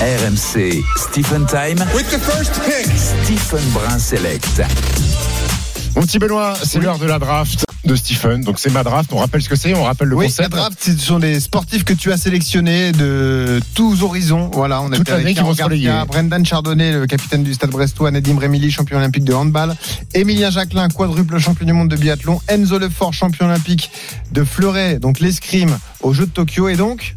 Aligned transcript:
RMC 0.00 0.84
Stephen 0.96 1.44
Time. 1.46 1.78
With 1.92 2.08
the 2.10 2.20
first 2.20 2.54
pick. 2.62 2.86
Stephen 2.96 3.68
Brun 3.70 3.98
Select. 3.98 4.62
Mon 5.96 6.02
petit 6.02 6.20
Benoît, 6.20 6.54
c'est 6.62 6.78
l'heure 6.78 7.00
de 7.00 7.06
la 7.06 7.18
draft 7.18 7.66
de 7.84 7.96
Stephen. 7.96 8.42
Donc 8.42 8.60
c'est 8.60 8.70
ma 8.70 8.84
draft. 8.84 9.12
On 9.12 9.16
rappelle 9.16 9.42
ce 9.42 9.48
que 9.48 9.56
c'est, 9.56 9.74
on 9.74 9.82
rappelle 9.82 10.06
le 10.06 10.14
oui, 10.14 10.26
concept. 10.26 10.54
la 10.54 10.56
draft, 10.56 10.78
ce 10.80 10.96
sont 10.96 11.18
des 11.18 11.40
sportifs 11.40 11.82
que 11.82 11.94
tu 11.94 12.12
as 12.12 12.16
sélectionnés 12.16 12.92
de 12.92 13.60
tous 13.74 14.04
horizons. 14.04 14.52
Voilà, 14.52 14.80
on 14.82 14.92
a 14.92 14.96
Toute 14.96 15.00
été 15.00 15.12
avec 15.14 15.24
l'année 15.24 15.34
qui 15.34 15.42
vont 15.42 15.52
se 15.52 16.06
Brendan 16.06 16.46
Chardonnay, 16.46 16.92
le 16.92 17.08
capitaine 17.08 17.42
du 17.42 17.52
Stade 17.52 17.70
Brestois, 17.70 18.12
Nadim 18.12 18.38
Remili, 18.38 18.70
champion 18.70 18.98
olympique 18.98 19.24
de 19.24 19.34
handball, 19.34 19.74
Emilien 20.14 20.50
Jacquelin, 20.50 20.88
quadruple 20.90 21.40
champion 21.40 21.66
du 21.66 21.72
monde 21.72 21.88
de 21.88 21.96
biathlon, 21.96 22.40
Enzo 22.46 22.78
Lefort, 22.78 23.14
champion 23.14 23.46
olympique 23.46 23.90
de 24.30 24.44
fleuret, 24.44 25.00
donc 25.00 25.18
l'escrime 25.18 25.76
aux 26.02 26.12
Jeux 26.12 26.26
de 26.26 26.30
Tokyo, 26.30 26.68
et 26.68 26.76
donc 26.76 27.16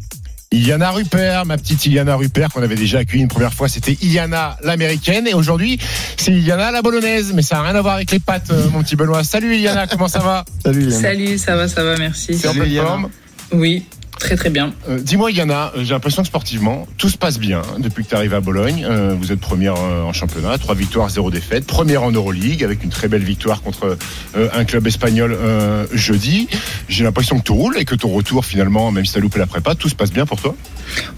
Iliana 0.52 0.90
Rupert, 0.90 1.46
ma 1.46 1.56
petite 1.56 1.86
Iliana 1.86 2.14
Rupert 2.14 2.50
qu'on 2.50 2.62
avait 2.62 2.76
déjà 2.76 2.98
accueillie 2.98 3.22
une 3.22 3.28
première 3.28 3.54
fois, 3.54 3.68
c'était 3.68 3.96
Iliana 4.02 4.58
l'américaine 4.62 5.26
et 5.26 5.32
aujourd'hui 5.32 5.78
c'est 6.18 6.30
Iliana 6.30 6.70
la 6.70 6.82
bolognaise, 6.82 7.32
mais 7.34 7.42
ça 7.42 7.56
n'a 7.56 7.62
rien 7.62 7.74
à 7.74 7.80
voir 7.80 7.94
avec 7.94 8.10
les 8.10 8.18
pattes, 8.18 8.50
euh, 8.50 8.68
mon 8.70 8.82
petit 8.82 8.94
Benoît. 8.94 9.24
Salut 9.24 9.56
Iliana, 9.56 9.86
comment 9.86 10.08
ça 10.08 10.18
va? 10.18 10.44
Salut 10.62 10.82
Iliana. 10.82 11.00
Salut, 11.00 11.38
ça 11.38 11.56
va, 11.56 11.68
ça 11.68 11.82
va, 11.82 11.96
merci. 11.96 12.34
C'est 12.34 12.48
en 12.48 12.84
forme? 12.84 13.08
Oui, 13.52 13.84
très 14.22 14.36
très 14.36 14.50
bien. 14.50 14.72
Euh, 14.88 15.00
Dis-moi 15.00 15.32
Iliana, 15.32 15.72
euh, 15.76 15.82
j'ai 15.82 15.90
l'impression 15.90 16.22
que 16.22 16.28
sportivement 16.28 16.86
tout 16.96 17.08
se 17.08 17.18
passe 17.18 17.38
bien 17.38 17.62
depuis 17.78 18.04
que 18.04 18.08
tu 18.10 18.14
arrives 18.14 18.34
à 18.34 18.40
Bologne. 18.40 18.86
Euh, 18.88 19.16
vous 19.18 19.32
êtes 19.32 19.40
première 19.40 19.74
en 19.74 20.12
championnat, 20.12 20.56
trois 20.58 20.76
victoires, 20.76 21.10
zéro 21.10 21.30
défaite, 21.30 21.66
première 21.66 22.04
en 22.04 22.12
Euroleague 22.12 22.62
avec 22.62 22.84
une 22.84 22.90
très 22.90 23.08
belle 23.08 23.24
victoire 23.24 23.62
contre 23.62 23.98
euh, 24.36 24.48
un 24.54 24.64
club 24.64 24.86
espagnol 24.86 25.36
jeudi. 25.92 26.48
J'ai 26.88 27.04
l'impression 27.04 27.38
que 27.38 27.44
tout 27.44 27.54
roule 27.54 27.76
et 27.78 27.84
que 27.84 27.96
ton 27.96 28.08
retour 28.08 28.44
finalement, 28.44 28.92
même 28.92 29.04
si 29.04 29.12
tu 29.12 29.18
as 29.18 29.20
loupé 29.20 29.38
la 29.40 29.46
prépa, 29.46 29.74
tout 29.74 29.88
se 29.88 29.94
passe 29.94 30.12
bien 30.12 30.24
pour 30.24 30.40
toi? 30.40 30.54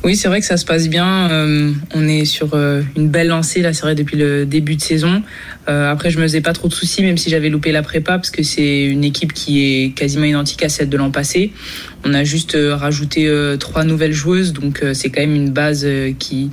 Oui, 0.02 0.16
c'est 0.16 0.28
vrai 0.28 0.40
que 0.40 0.46
ça 0.46 0.56
se 0.56 0.64
passe 0.64 0.88
bien. 0.88 1.28
On 1.94 2.08
est 2.08 2.24
sur 2.24 2.54
une 2.54 3.08
belle 3.08 3.28
lancée, 3.28 3.60
là, 3.60 3.72
c'est 3.72 3.82
vrai, 3.82 3.94
depuis 3.94 4.16
le 4.16 4.46
début 4.46 4.76
de 4.76 4.80
saison. 4.80 5.22
Après, 5.66 6.10
je 6.10 6.18
me 6.18 6.22
faisais 6.22 6.40
pas 6.40 6.52
trop 6.52 6.68
de 6.68 6.74
soucis, 6.74 7.02
même 7.02 7.18
si 7.18 7.28
j'avais 7.28 7.50
loupé 7.50 7.72
la 7.72 7.82
prépa, 7.82 8.16
parce 8.16 8.30
que 8.30 8.42
c'est 8.42 8.84
une 8.84 9.04
équipe 9.04 9.32
qui 9.32 9.64
est 9.64 9.90
quasiment 9.90 10.24
identique 10.24 10.62
à 10.62 10.68
celle 10.68 10.88
de 10.88 10.96
l'an 10.96 11.10
passé. 11.10 11.52
On 12.06 12.12
a 12.12 12.22
juste 12.22 12.54
euh, 12.54 12.76
rajouté 12.76 13.26
euh, 13.26 13.56
trois 13.56 13.84
nouvelles 13.84 14.12
joueuses, 14.12 14.52
donc 14.52 14.82
euh, 14.82 14.92
c'est 14.92 15.08
quand 15.08 15.22
même 15.22 15.34
une 15.34 15.50
base 15.50 15.86
qui, 16.18 16.50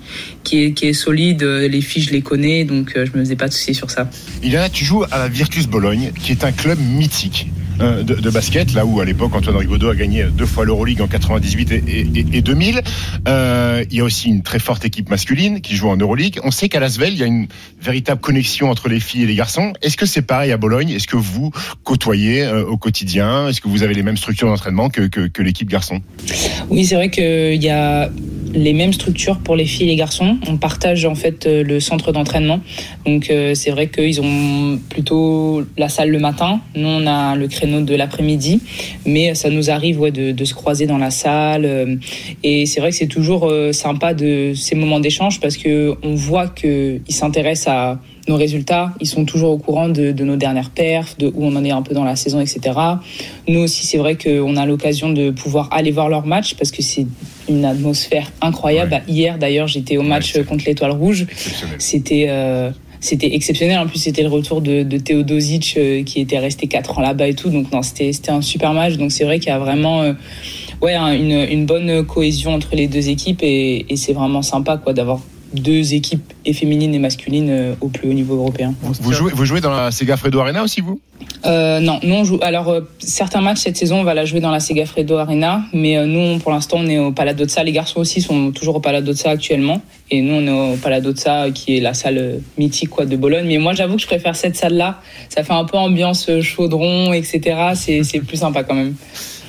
est, 0.53 0.93
solide. 0.93 1.43
Les 1.43 1.81
filles, 1.81 2.03
je 2.03 2.11
les 2.11 2.21
connais, 2.21 2.63
donc 2.63 2.93
je 2.95 3.17
me 3.17 3.23
faisais 3.23 3.35
pas 3.35 3.47
de 3.47 3.53
soucis 3.53 3.73
sur 3.73 3.91
ça. 3.91 4.09
Iliana, 4.43 4.69
tu 4.69 4.85
joues 4.85 5.03
à 5.11 5.17
la 5.17 5.27
Virtus 5.27 5.67
Bologne, 5.67 6.11
qui 6.21 6.31
est 6.31 6.43
un 6.43 6.51
club 6.51 6.79
mythique 6.79 7.47
de, 7.81 8.13
de 8.15 8.29
basket, 8.29 8.73
là 8.73 8.85
où 8.85 8.99
à 8.99 9.05
l'époque 9.05 9.33
Antoine 9.35 9.57
Rigaudot 9.57 9.89
a 9.89 9.95
gagné 9.95 10.25
deux 10.25 10.45
fois 10.45 10.65
l'Euroleague 10.65 11.01
en 11.01 11.07
98 11.07 11.71
et, 11.71 11.75
et- 11.87 12.25
et 12.37 12.41
2000. 12.41 12.81
Euh, 13.27 13.83
il 13.89 13.97
y 13.97 13.99
a 14.01 14.03
aussi 14.03 14.29
une 14.29 14.41
très 14.43 14.59
forte 14.59 14.85
équipe 14.85 15.09
masculine 15.09 15.61
qui 15.61 15.75
joue 15.75 15.89
en 15.89 15.97
Euroleague. 15.97 16.39
On 16.43 16.51
sait 16.51 16.69
qu'à 16.69 16.79
Lasvel, 16.79 17.13
il 17.13 17.19
y 17.19 17.23
a 17.23 17.27
une 17.27 17.47
véritable 17.81 18.21
connexion 18.21 18.69
entre 18.69 18.89
les 18.89 18.99
filles 18.99 19.23
et 19.23 19.27
les 19.27 19.35
garçons. 19.35 19.73
Est-ce 19.81 19.97
que 19.97 20.05
c'est 20.05 20.21
pareil 20.21 20.51
à 20.51 20.57
Bologne? 20.57 20.89
Est-ce 20.91 21.07
que 21.07 21.15
vous 21.17 21.51
côtoyez 21.83 22.43
euh, 22.43 22.63
au 22.65 22.77
quotidien? 22.77 23.47
Est-ce 23.47 23.61
que 23.61 23.67
vous 23.67 23.83
avez 23.83 23.93
les 23.93 24.03
mêmes 24.03 24.17
structures 24.17 24.47
d'entraînement 24.47 24.89
que, 24.89 25.01
que, 25.07 25.41
l'équipe 25.41 25.69
garçon? 25.69 26.01
Oui, 26.69 26.85
c'est 26.85 26.95
vrai 26.95 27.09
qu'il 27.09 27.61
y 27.63 27.69
a 27.69 28.09
les 28.53 28.73
mêmes 28.73 28.93
structures 28.93 29.39
pour 29.39 29.55
les 29.55 29.65
filles 29.65 29.87
et 29.87 29.91
les 29.91 29.95
garçons. 29.95 30.37
On 30.47 30.57
partage 30.57 31.05
en 31.05 31.15
fait 31.15 31.45
euh, 31.45 31.63
le 31.63 31.79
centre 31.79 32.11
d'entraînement. 32.11 32.59
Donc 33.05 33.29
euh, 33.29 33.55
c'est 33.55 33.71
vrai 33.71 33.87
qu'ils 33.87 34.19
ont 34.21 34.77
plutôt 34.89 35.63
la 35.77 35.87
salle 35.89 36.09
le 36.09 36.19
matin. 36.19 36.59
Nous, 36.75 36.87
on 36.87 37.07
a 37.07 37.35
le 37.35 37.47
créneau 37.47 37.70
de 37.79 37.95
l'après-midi. 37.95 38.59
Mais 39.05 39.33
ça 39.35 39.49
nous 39.49 39.69
arrive 39.69 40.01
ouais, 40.01 40.11
de, 40.11 40.31
de 40.33 40.43
se 40.45 40.53
croiser 40.53 40.85
dans 40.87 40.97
la 40.97 41.11
salle. 41.11 41.63
euh, 41.63 41.95
Et 42.43 42.65
c'est 42.65 42.81
vrai 42.81 42.89
que 42.89 42.97
c'est 42.97 43.07
toujours 43.07 43.47
euh, 43.49 43.71
sympa 43.71 44.13
de 44.13 44.51
ces 44.53 44.75
moments 44.75 44.99
d'échange 44.99 45.39
parce 45.39 45.55
que 45.55 45.95
on 46.03 46.15
voit 46.15 46.47
qu'ils 46.49 47.01
s'intéressent 47.07 47.73
à 47.73 47.99
nos 48.27 48.35
résultats. 48.35 48.93
Ils 48.99 49.07
sont 49.07 49.25
toujours 49.25 49.51
au 49.51 49.57
courant 49.57 49.89
de, 49.89 50.11
de 50.11 50.23
nos 50.23 50.35
dernières 50.35 50.69
perfs, 50.69 51.17
de 51.17 51.27
où 51.27 51.45
on 51.45 51.55
en 51.55 51.63
est 51.63 51.71
un 51.71 51.81
peu 51.81 51.93
dans 51.95 52.03
la 52.03 52.15
saison, 52.15 52.39
etc. 52.39 52.59
Nous 53.47 53.61
aussi, 53.61 53.85
c'est 53.85 53.97
vrai 53.97 54.15
qu'on 54.15 54.55
a 54.57 54.65
l'occasion 54.65 55.09
de 55.11 55.31
pouvoir 55.31 55.69
aller 55.71 55.91
voir 55.91 56.09
leur 56.09 56.25
match 56.25 56.53
parce 56.55 56.71
que 56.71 56.81
c'est 56.81 57.07
une 57.49 57.65
atmosphère 57.65 58.31
incroyable. 58.41 58.91
Ouais. 58.93 59.01
Hier, 59.07 59.37
d'ailleurs, 59.39 59.67
j'étais 59.67 59.97
au 59.97 60.03
match 60.03 60.39
contre 60.43 60.65
l'Étoile 60.67 60.91
Rouge. 60.91 61.25
C'était 61.79 62.27
euh, 62.29 62.69
c'était 63.01 63.33
exceptionnel. 63.35 63.79
En 63.79 63.87
plus, 63.87 63.99
c'était 63.99 64.21
le 64.23 64.29
retour 64.29 64.61
de, 64.61 64.83
de 64.83 64.97
euh, 65.77 66.03
qui 66.03 66.21
était 66.21 66.39
resté 66.39 66.67
4 66.67 66.97
ans 66.99 67.01
là-bas 67.01 67.27
et 67.27 67.33
tout. 67.33 67.49
Donc, 67.49 67.71
non, 67.71 67.81
c'était 67.81 68.11
un 68.29 68.41
super 68.41 68.73
match. 68.73 68.93
Donc, 68.95 69.11
c'est 69.11 69.25
vrai 69.25 69.39
qu'il 69.39 69.49
y 69.49 69.51
a 69.51 69.59
vraiment 69.59 70.03
euh, 70.03 70.13
ouais, 70.81 70.93
un- 70.93 71.11
une, 71.13 71.31
une 71.51 71.65
bonne 71.65 72.05
cohésion 72.05 72.53
entre 72.53 72.75
les 72.75 72.87
deux 72.87 73.09
équipes 73.09 73.41
et, 73.43 73.85
et 73.91 73.95
c'est 73.97 74.13
vraiment 74.13 74.41
sympa 74.41 74.77
quoi 74.77 74.93
d'avoir 74.93 75.19
deux 75.53 75.93
équipes 75.93 76.33
et 76.45 76.53
féminines 76.53 76.93
et 76.93 76.99
masculines 76.99 77.49
euh, 77.49 77.73
au 77.81 77.87
plus 77.87 78.09
haut 78.09 78.13
niveau 78.13 78.35
européen. 78.35 78.73
Vous 78.81 79.13
jouez, 79.13 79.31
vous 79.33 79.45
jouez 79.45 79.61
dans 79.61 79.71
la 79.71 79.91
Sega 79.91 80.17
Fredo 80.17 80.39
Arena 80.39 80.63
aussi, 80.63 80.81
vous? 80.81 80.99
Euh, 81.45 81.79
non, 81.79 81.99
nous 82.03 82.15
on 82.15 82.23
joue. 82.23 82.39
Alors 82.41 82.69
euh, 82.69 82.81
certains 82.99 83.41
matchs 83.41 83.59
cette 83.59 83.77
saison, 83.77 84.01
on 84.01 84.03
va 84.03 84.13
la 84.13 84.25
jouer 84.25 84.39
dans 84.39 84.51
la 84.51 84.59
Segafredo 84.59 85.17
Arena, 85.17 85.63
mais 85.73 85.97
euh, 85.97 86.05
nous, 86.05 86.39
pour 86.39 86.51
l'instant, 86.51 86.77
on 86.79 86.87
est 86.87 86.99
au 86.99 87.11
Paladozza. 87.11 87.63
Les 87.63 87.71
garçons 87.71 87.99
aussi 87.99 88.21
sont 88.21 88.51
toujours 88.51 88.75
au 88.75 88.79
Paladozza 88.79 89.29
actuellement, 89.29 89.81
et 90.09 90.21
nous, 90.21 90.35
on 90.35 90.47
est 90.47 90.73
au 90.73 90.77
Paladozza, 90.77 91.49
qui 91.51 91.77
est 91.77 91.79
la 91.79 91.93
salle 91.93 92.41
mythique 92.57 92.89
quoi 92.89 93.05
de 93.05 93.15
Bologne. 93.15 93.45
Mais 93.47 93.57
moi, 93.57 93.73
j'avoue 93.73 93.95
que 93.95 94.01
je 94.01 94.07
préfère 94.07 94.35
cette 94.35 94.55
salle-là. 94.55 95.01
Ça 95.29 95.43
fait 95.43 95.53
un 95.53 95.65
peu 95.65 95.77
ambiance 95.77 96.29
chaudron, 96.41 97.13
etc. 97.13 97.41
C'est 97.75 98.03
c'est 98.03 98.19
plus 98.19 98.37
sympa 98.37 98.63
quand 98.63 98.75
même. 98.75 98.95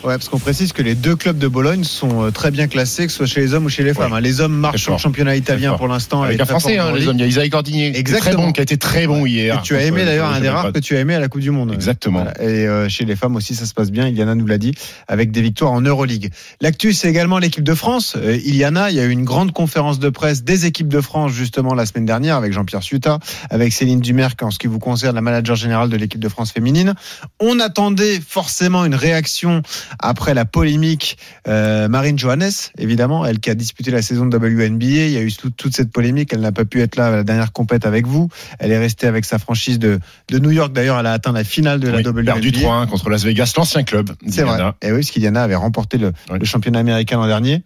Ouais, 0.05 0.15
parce 0.15 0.29
qu'on 0.29 0.39
précise 0.39 0.73
que 0.73 0.83
les 0.83 0.95
deux 0.95 1.15
clubs 1.15 1.39
de 1.39 1.47
Bologne 1.49 1.85
sont 1.85 2.25
euh, 2.25 2.31
très 2.31 2.51
bien 2.51 2.67
classés, 2.67 3.07
que 3.07 3.13
ce 3.13 3.19
soit 3.19 3.27
chez 3.27 3.41
les 3.41 3.55
hommes 3.55 3.67
ou 3.67 3.69
chez 3.69 3.85
les 3.85 3.95
femmes. 3.95 4.13
Ouais. 4.13 4.19
hein. 4.19 4.21
Les 4.21 4.41
hommes 4.41 4.55
marchent 4.55 4.83
sur 4.83 4.93
le 4.93 4.99
championnat 4.99 5.37
italien 5.37 5.75
pour 5.75 5.87
l'instant. 5.87 6.23
Avec 6.23 6.41
un 6.41 6.45
Français, 6.45 6.79
hein, 6.79 6.93
les 6.93 7.07
hommes. 7.07 7.17
Il 7.17 7.21
y 7.21 7.25
a 7.25 7.27
Isaïe 7.29 7.51
était 7.95 8.19
très 8.19 8.35
bon, 8.35 8.53
qui 8.53 8.61
a 8.61 8.63
été 8.63 8.77
très 8.77 9.07
bon 9.07 9.25
hier. 9.27 9.59
Et 9.59 9.63
tu 9.63 9.77
as 9.77 9.83
aimé 9.83 10.05
d'ailleurs 10.05 10.31
le 10.31 10.37
un 10.37 10.41
des 10.41 10.49
rares 10.49 10.73
que 10.73 10.79
tu 10.81 10.97
as 10.97 11.01
aimé 11.01 11.15
à 11.15 11.21
la 11.21 11.29
Coupe 11.29 11.41
du 11.41 11.51
Monde. 11.51 11.73
Exactement. 11.73 12.25
Voilà. 12.25 12.43
Et 12.43 12.67
euh, 12.67 12.89
chez 12.89 13.05
les 13.05 13.17
femmes 13.17 13.37
aussi, 13.37 13.55
ça 13.55 13.67
se 13.67 13.75
passe 13.75 13.91
bien. 13.91 14.09
Iliana 14.09 14.35
nous 14.35 14.47
l'a 14.47 14.59
dit, 14.59 14.75
avec 15.09 15.31
des 15.31 15.43
victoires 15.43 15.73
en 15.73 15.81
Euroleague. 15.81 16.31
L'actu, 16.61 16.93
c'est 16.93 17.09
également 17.09 17.39
l'équipe 17.39 17.65
de 17.65 17.75
France. 17.75 18.17
Euh, 18.17 18.37
Iliana, 18.45 18.91
il 18.91 18.97
y 18.97 19.01
a 19.01 19.05
eu 19.05 19.11
une 19.11 19.25
grande 19.25 19.53
conférence 19.53 19.99
de 19.99 20.09
presse 20.09 20.43
des 20.43 20.67
équipes 20.67 20.89
de 20.89 21.01
France 21.01 21.33
justement 21.33 21.75
la 21.75 21.87
semaine 21.87 22.07
dernière 22.07 22.37
avec 22.37 22.53
Jean-Pierre 22.53 22.83
Suta, 22.83 23.19
avec 23.51 23.73
Céline 23.73 24.01
Dumerc 24.01 24.43
en 24.43 24.51
ce 24.51 24.59
qui 24.59 24.67
vous 24.67 24.79
concerne, 24.79 25.15
la 25.15 25.21
manager 25.21 25.57
générale 25.57 25.89
de 25.89 25.97
l'équipe 25.97 26.21
de 26.21 26.29
France 26.29 26.53
féminine. 26.53 26.95
On 27.41 27.61
attendait 27.61 28.21
forcément 28.27 28.85
une 28.85 28.95
réaction 28.95 29.63
après 29.99 30.35
la 30.35 30.45
polémique 30.45 31.17
euh, 31.49 31.89
Marine 31.89 32.19
Johannes, 32.19 32.51
évidemment, 32.79 33.25
elle 33.27 33.41
qui 33.41 33.51
a 33.51 33.55
disputé 33.55 33.91
la 33.91 34.03
saison 34.03 34.27
de 34.27 34.37
WNBA. 34.37 34.87
Il 34.87 35.11
y 35.11 35.17
a 35.17 35.23
eu 35.23 35.33
tout- 35.33 35.51
toute 35.51 35.75
cette 35.75 35.91
polémique. 35.91 36.31
Elle 36.33 36.41
n'a 36.41 36.53
pas 36.53 36.65
pu 36.65 36.81
être 36.81 36.97
là 36.97 37.09
à 37.09 37.11
la 37.11 37.25
dernière 37.25 37.53
compète 37.53 37.87
avec 37.87 38.07
vous. 38.07 38.29
Elle 38.59 38.73
est 38.73 38.79
restée 38.79 39.07
avec 39.07 39.25
sa 39.25 39.39
franchise 39.39 39.79
de, 39.79 39.99
de 40.29 40.39
New 40.39 40.51
York. 40.51 40.73
D'ailleurs, 40.73 40.99
elle 40.99 41.07
a 41.07 41.13
atteint 41.13 41.33
la 41.33 41.45
finale 41.45 41.81
de 41.81 41.91
Oui, 41.91 42.03
la 42.03 42.11
WNBA. 42.11 42.33
perdu 42.33 42.51
3-1 42.51 42.87
contre 42.89 43.11
Las 43.11 43.25
Vegas, 43.25 43.53
l'ancien 43.57 43.83
club. 43.83 44.11
C'est 44.29 44.43
vrai. 44.43 44.59
Et 44.83 44.91
oui, 44.93 44.99
parce 45.01 45.11
qu'Iliana 45.11 45.43
avait 45.43 45.55
remporté 45.55 45.99
le, 45.99 46.13
le 46.31 46.45
championnat 46.45 46.79
américain 46.81 47.17
l'an 47.17 47.27
dernier. 47.27 47.63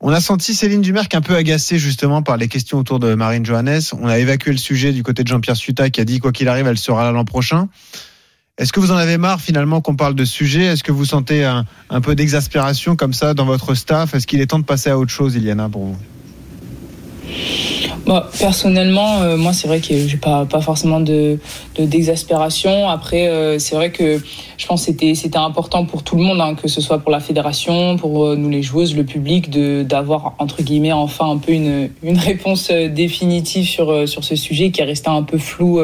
On 0.00 0.12
a 0.12 0.20
senti 0.20 0.54
Céline 0.54 0.80
Dumerc 0.80 1.12
un 1.16 1.20
peu 1.20 1.34
agacée 1.34 1.76
justement 1.76 2.22
par 2.22 2.36
les 2.36 2.46
questions 2.46 2.78
autour 2.78 3.00
de 3.00 3.14
Marine 3.14 3.44
Johannes. 3.44 3.80
On 4.00 4.06
a 4.06 4.18
évacué 4.20 4.52
le 4.52 4.56
sujet 4.58 4.92
du 4.92 5.02
côté 5.02 5.24
de 5.24 5.28
Jean-Pierre 5.28 5.56
Suta 5.56 5.90
qui 5.90 6.00
a 6.00 6.04
dit 6.04 6.20
quoi 6.20 6.30
qu'il 6.30 6.46
arrive, 6.48 6.68
elle 6.68 6.78
sera 6.78 7.02
là 7.02 7.10
l'an 7.10 7.24
prochain. 7.24 7.68
Est-ce 8.58 8.72
que 8.72 8.80
vous 8.80 8.90
en 8.90 8.96
avez 8.96 9.18
marre 9.18 9.40
finalement 9.40 9.80
qu'on 9.80 9.94
parle 9.94 10.16
de 10.16 10.24
sujet 10.24 10.64
Est-ce 10.64 10.82
que 10.82 10.90
vous 10.90 11.04
sentez 11.04 11.44
un, 11.44 11.64
peu 12.02 12.16
d'exaspération 12.16 12.96
comme 12.96 13.12
ça 13.12 13.32
dans 13.32 13.44
votre 13.44 13.74
staff? 13.74 14.14
Est-ce 14.14 14.26
qu'il 14.26 14.40
est 14.40 14.46
temps 14.46 14.58
de 14.58 14.64
passer 14.64 14.90
à 14.90 14.98
autre 14.98 15.12
chose, 15.12 15.36
Iliana, 15.36 15.68
pour 15.68 15.84
vous? 15.84 15.96
Bon, 18.04 18.22
personnellement, 18.38 19.20
euh, 19.22 19.36
moi, 19.36 19.52
c'est 19.52 19.68
vrai 19.68 19.80
que 19.80 20.08
j'ai 20.08 20.16
pas, 20.16 20.44
pas 20.46 20.60
forcément 20.60 20.98
de, 21.00 21.38
de- 21.76 21.84
d'exaspération. 21.84 22.88
Après, 22.88 23.28
euh, 23.28 23.58
c'est 23.60 23.76
vrai 23.76 23.92
que 23.92 24.20
je 24.58 24.66
pense 24.66 24.84
que 24.84 25.14
c'était, 25.14 25.36
important 25.38 25.84
pour 25.84 26.02
tout 26.02 26.16
le 26.16 26.22
monde, 26.22 26.40
hein, 26.40 26.56
que 26.56 26.66
ce 26.66 26.80
soit 26.80 26.98
pour 26.98 27.12
la 27.12 27.20
fédération, 27.20 27.96
pour 27.96 28.26
euh, 28.26 28.36
nous 28.36 28.48
les 28.48 28.60
joueuses, 28.60 28.96
le 28.96 29.04
public, 29.04 29.50
de, 29.50 29.84
d'avoir, 29.84 30.34
entre 30.40 30.62
guillemets, 30.64 30.90
enfin 30.90 31.30
un 31.30 31.38
peu 31.38 31.52
une, 31.52 31.88
réponse 32.02 32.70
euh, 32.72 32.88
définitive 32.88 33.64
sur, 33.64 33.88
euh, 33.90 34.06
sur 34.06 34.24
ce 34.24 34.34
sujet 34.34 34.72
qui 34.72 34.80
est 34.80 34.84
resté 34.84 35.08
un 35.08 35.22
peu 35.22 35.38
flou 35.38 35.80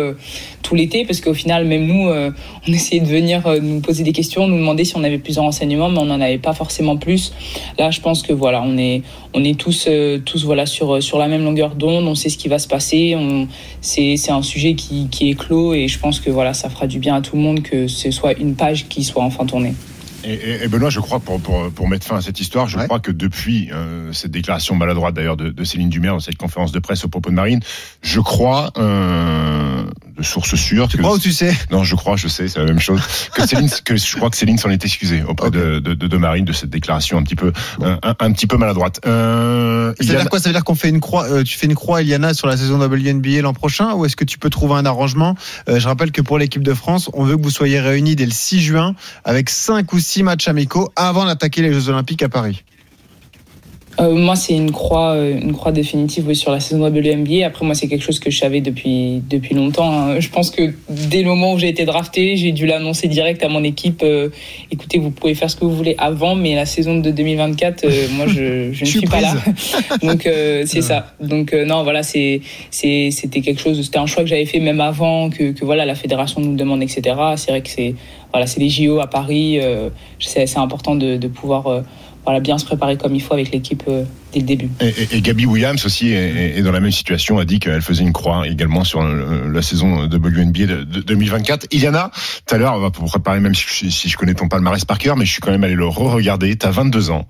tout 0.63 0.75
l'été, 0.75 1.05
parce 1.05 1.21
qu'au 1.21 1.35
final, 1.35 1.67
même 1.67 1.87
nous, 1.87 2.09
on 2.09 2.73
essayait 2.73 3.03
de 3.03 3.07
venir 3.07 3.43
nous 3.61 3.81
poser 3.81 4.03
des 4.03 4.13
questions, 4.13 4.49
nous 4.49 4.57
demander 4.57 4.85
si 4.85 4.97
on 4.97 5.05
avait 5.05 5.19
plus 5.19 5.35
de 5.35 5.41
renseignements, 5.41 5.91
mais 5.91 5.99
on 5.99 6.07
n'en 6.07 6.21
avait 6.23 6.39
pas 6.39 6.55
forcément 6.55 6.97
plus. 6.97 7.35
Là, 7.79 7.91
je 7.91 8.01
pense 8.01 8.23
que 8.23 8.33
voilà, 8.33 8.63
on 8.67 8.79
est, 8.79 9.03
on 9.35 9.45
est 9.45 9.61
tous, 9.61 9.89
tous 10.25 10.45
voilà, 10.45 10.65
sur, 10.65 11.03
sur 11.03 11.19
la 11.19 11.29
même 11.29 11.45
longueur 11.45 11.75
d'onde, 11.75 12.07
on 12.07 12.15
sait 12.15 12.31
ce 12.31 12.39
qui 12.39 12.49
va 12.49 12.59
se 12.59 12.67
passer, 12.67 13.15
c'est, 13.83 14.17
c'est 14.17 14.33
un 14.33 14.41
sujet 14.41 14.75
qui, 14.75 15.09
qui 15.11 15.29
est 15.29 15.35
clos 15.35 15.75
et 15.75 15.87
je 15.87 15.99
pense 15.99 16.19
que 16.19 16.31
voilà, 16.31 16.55
ça 16.55 16.71
fera 16.71 16.87
du 16.87 16.99
bien 16.99 17.17
à 17.17 17.21
tout 17.21 17.37
le 17.37 17.43
monde 17.43 17.61
que 17.61 17.87
ce 17.87 18.11
soit 18.11 18.33
une 18.33 18.57
qui 18.73 19.05
soit 19.05 19.23
enfin 19.23 19.45
tournée. 19.47 19.75
Et, 20.27 20.69
Benoît, 20.69 20.91
je 20.91 21.01
crois, 21.01 21.21
pour, 21.21 21.41
pour, 21.41 21.71
pour 21.71 21.89
mettre 21.89 22.07
fin 22.07 22.17
à 22.17 22.21
cette 22.23 22.41
histoire, 22.41 22.67
je 22.69 22.79
Ouais. 22.79 22.87
crois 22.87 23.01
que 23.01 23.11
depuis 23.11 23.71
euh, 23.73 24.13
cette 24.13 24.31
déclaration 24.31 24.75
maladroite 24.75 25.15
d'ailleurs 25.15 25.37
de, 25.37 25.51
de 25.51 25.65
Céline 25.65 25.89
Dumer 25.91 26.09
dans 26.09 26.21
cette 26.21 26.37
conférence 26.37 26.73
de 26.73 26.79
presse 26.79 27.05
au 27.05 27.09
propos 27.09 27.31
de 27.31 27.35
Marine, 27.35 27.61
je 28.03 28.21
crois, 28.21 28.73
euh, 28.79 29.85
de 30.17 30.23
sources 30.23 30.55
sûres. 30.55 30.89
Tu 30.89 30.97
que- 30.97 31.03
crois 31.03 31.15
ou 31.15 31.19
tu 31.19 31.33
sais? 31.33 31.55
Non, 31.71 31.85
je 31.85 31.95
crois, 31.95 32.17
je 32.17 32.29
sais, 32.29 32.49
c'est 32.49 32.59
la 32.59 32.65
même 32.67 32.81
chose. 32.81 33.01
Que 33.35 33.47
Céline, 33.47 33.69
que 33.85 33.97
je 33.97 34.17
crois 34.17 34.31
que 34.31 34.37
Céline 34.37 34.59
s'en 34.59 34.71
est 34.71 34.85
excusée 34.85 35.23
auprès 35.27 35.51
de, 35.51 35.79
de, 35.79 36.17
Marine 36.17 36.45
de 36.45 36.53
cette 36.53 36.71
déclaration 36.71 37.19
un 37.19 37.23
petit 37.23 37.35
peu, 37.37 37.53
un, 37.83 37.99
un- 38.03 38.15
un 38.19 38.33
petit 38.33 38.47
peu 38.47 38.57
maladroite. 38.57 39.01
Euh, 39.07 39.93
Ça 39.99 40.05
veut 40.05 40.05
Iliana- 40.11 40.21
dire 40.23 40.31
quoi? 40.31 40.39
Ça 40.39 40.49
veut 40.49 40.55
dire 40.55 40.65
qu'on 40.65 40.75
fait 40.75 40.89
une 40.89 41.01
croix 41.01 41.25
euh, 41.29 41.43
Tu 41.43 41.59
fais 41.59 41.67
une 41.67 41.75
croix, 41.75 42.03
Iliana, 42.03 42.33
sur 42.35 42.47
la 42.47 42.57
saison 42.57 42.79
WNBA 42.81 43.43
l'an 43.43 43.53
prochain 43.53 43.93
Ou 43.95 44.05
est-ce 44.07 44.17
que 44.17 44.25
tu 44.25 44.39
peux 44.39 44.51
trouver 44.51 44.75
un 44.75 44.87
arrangement? 44.87 45.35
Euh, 45.69 45.79
Je 45.79 45.87
rappelle 45.89 46.13
que 46.13 46.23
pour 46.23 46.39
l'équipe 46.39 46.63
de 46.63 46.75
France, 46.75 47.11
on 47.13 47.25
veut 47.25 47.37
que 47.37 47.43
vous 47.43 47.51
soyez 47.51 47.81
réunis 47.81 48.17
dès 48.17 48.25
le 48.27 48.33
6 48.33 48.61
juin 48.63 48.95
avec 49.25 49.51
5 49.51 49.93
ou 49.93 49.99
6 49.99 50.14
matchs 50.23 50.49
amicaux 50.49 50.91
avant 50.97 51.27
d'attaquer 51.27 51.63
les 51.63 51.73
Jeux 51.73 51.89
Olympiques 51.89 52.23
à 52.23 52.29
Paris. 52.29 52.65
Euh, 54.01 54.13
moi, 54.15 54.35
c'est 54.35 54.55
une 54.55 54.73
croix, 54.73 55.13
euh, 55.13 55.39
une 55.41 55.53
croix 55.53 55.71
définitive 55.71 56.27
oui, 56.27 56.35
sur 56.35 56.51
la 56.51 56.59
saison 56.59 56.85
WNBA. 56.85 57.47
Après, 57.47 57.65
moi, 57.65 57.75
c'est 57.77 57.87
quelque 57.87 58.03
chose 58.03 58.19
que 58.19 58.29
je 58.31 58.39
savais 58.39 58.61
depuis, 58.61 59.23
depuis 59.31 59.55
longtemps. 59.55 59.91
hein. 59.93 60.21
Je 60.21 60.29
pense 60.31 60.51
que 60.51 60.73
dès 60.89 61.23
le 61.23 61.29
moment 61.29 61.53
où 61.53 61.59
j'ai 61.59 61.69
été 61.69 61.85
drafté, 61.85 62.37
j'ai 62.37 62.51
dû 62.51 62.67
l'annoncer 62.67 63.07
direct 63.07 63.43
à 63.45 63.49
mon 63.49 63.63
équipe. 63.63 64.03
euh, 64.03 64.31
écoutez, 64.73 64.99
vous 64.99 65.11
pouvez 65.13 65.35
faire 65.37 65.49
ce 65.49 65.55
que 65.57 65.65
vous 65.65 65.75
voulez 65.77 65.95
avant, 65.99 66.35
mais 66.35 66.57
la 66.57 66.67
saison 66.67 66.99
de 66.99 67.11
2024, 67.13 67.85
euh, 67.85 68.09
moi, 68.17 68.27
je, 68.27 68.73
je 68.73 68.81
ne 68.81 68.89
suis 68.89 69.03
pas 69.07 69.21
là. 69.21 69.33
Donc, 70.03 70.27
euh, 70.27 70.65
c'est 70.67 70.83
ça. 70.83 71.15
Donc, 71.21 71.53
euh, 71.55 71.65
non, 71.65 71.85
voilà, 71.85 72.03
c'est, 72.03 72.41
c'est, 72.71 73.11
c'était 73.13 73.43
quelque 73.43 73.61
chose. 73.61 73.81
C'était 73.81 73.99
un 73.99 74.07
choix 74.07 74.25
que 74.25 74.29
j'avais 74.29 74.47
fait 74.47 74.61
même 74.61 74.81
avant 74.81 75.31
que, 75.31 75.53
que 75.53 75.65
voilà, 75.65 75.85
la 75.85 75.95
fédération 75.95 76.41
nous 76.41 76.57
demande, 76.57 76.83
etc. 76.83 77.17
C'est 77.37 77.53
vrai 77.53 77.63
que 77.63 77.69
c'est, 77.71 77.95
voilà, 78.33 78.47
c'est 78.49 78.59
les 78.59 78.71
JO 78.71 78.99
à 78.99 79.07
Paris. 79.07 79.59
euh, 79.61 79.89
c'est, 80.19 80.47
c'est 80.47 80.59
important 80.59 80.97
de, 80.97 81.17
de 81.17 81.29
pouvoir. 81.29 81.85
Euh, 82.25 82.31
voilà, 82.31 82.41
bien 82.41 82.59
se 82.59 82.65
préparer 82.65 82.97
comme 82.97 83.15
il 83.15 83.23
faut 83.23 83.35
avec 83.35 83.51
l'équipe 83.53 83.83
euh, 83.89 84.05
dès 84.33 84.41
le 84.41 84.47
début. 84.47 84.69
Et, 84.81 85.17
et- 85.17 85.21
Gabi 85.21 85.47
Williams 85.47 85.85
aussi 85.85 86.11
est, 86.11 86.61
dans 86.63 86.73
la 86.73 86.81
même 86.81 86.91
situation, 86.91 87.39
a 87.39 87.45
dit 87.45 87.59
qu'elle 87.61 87.83
faisait 87.83 88.03
une 88.03 88.13
croix 88.13 88.47
également 88.49 88.83
sur 88.85 89.03
le- 89.03 89.51
la 89.53 89.63
saison 89.63 90.05
WNBA 90.07 90.67
de, 90.67 90.85
de 90.85 91.01
2024. 91.01 91.67
Iliana, 91.71 92.11
tout 92.47 92.55
à 92.55 92.59
l'heure, 92.59 92.75
on 92.75 92.81
va 92.81 92.91
préparer, 92.91 93.41
même 93.41 93.55
si 93.55 93.91
je, 93.91 94.17
connais 94.17 94.35
ton 94.35 94.49
palmarès 94.49 94.85
par 94.85 94.99
cœur, 94.99 95.17
mais 95.17 95.25
je 95.27 95.33
suis 95.33 95.41
quand 95.41 95.51
même 95.51 95.65
allé 95.65 95.75
le 95.75 95.87
re-regarder. 95.87 96.55
T'as 96.57 96.71
22 96.71 97.11
ans 97.11 97.27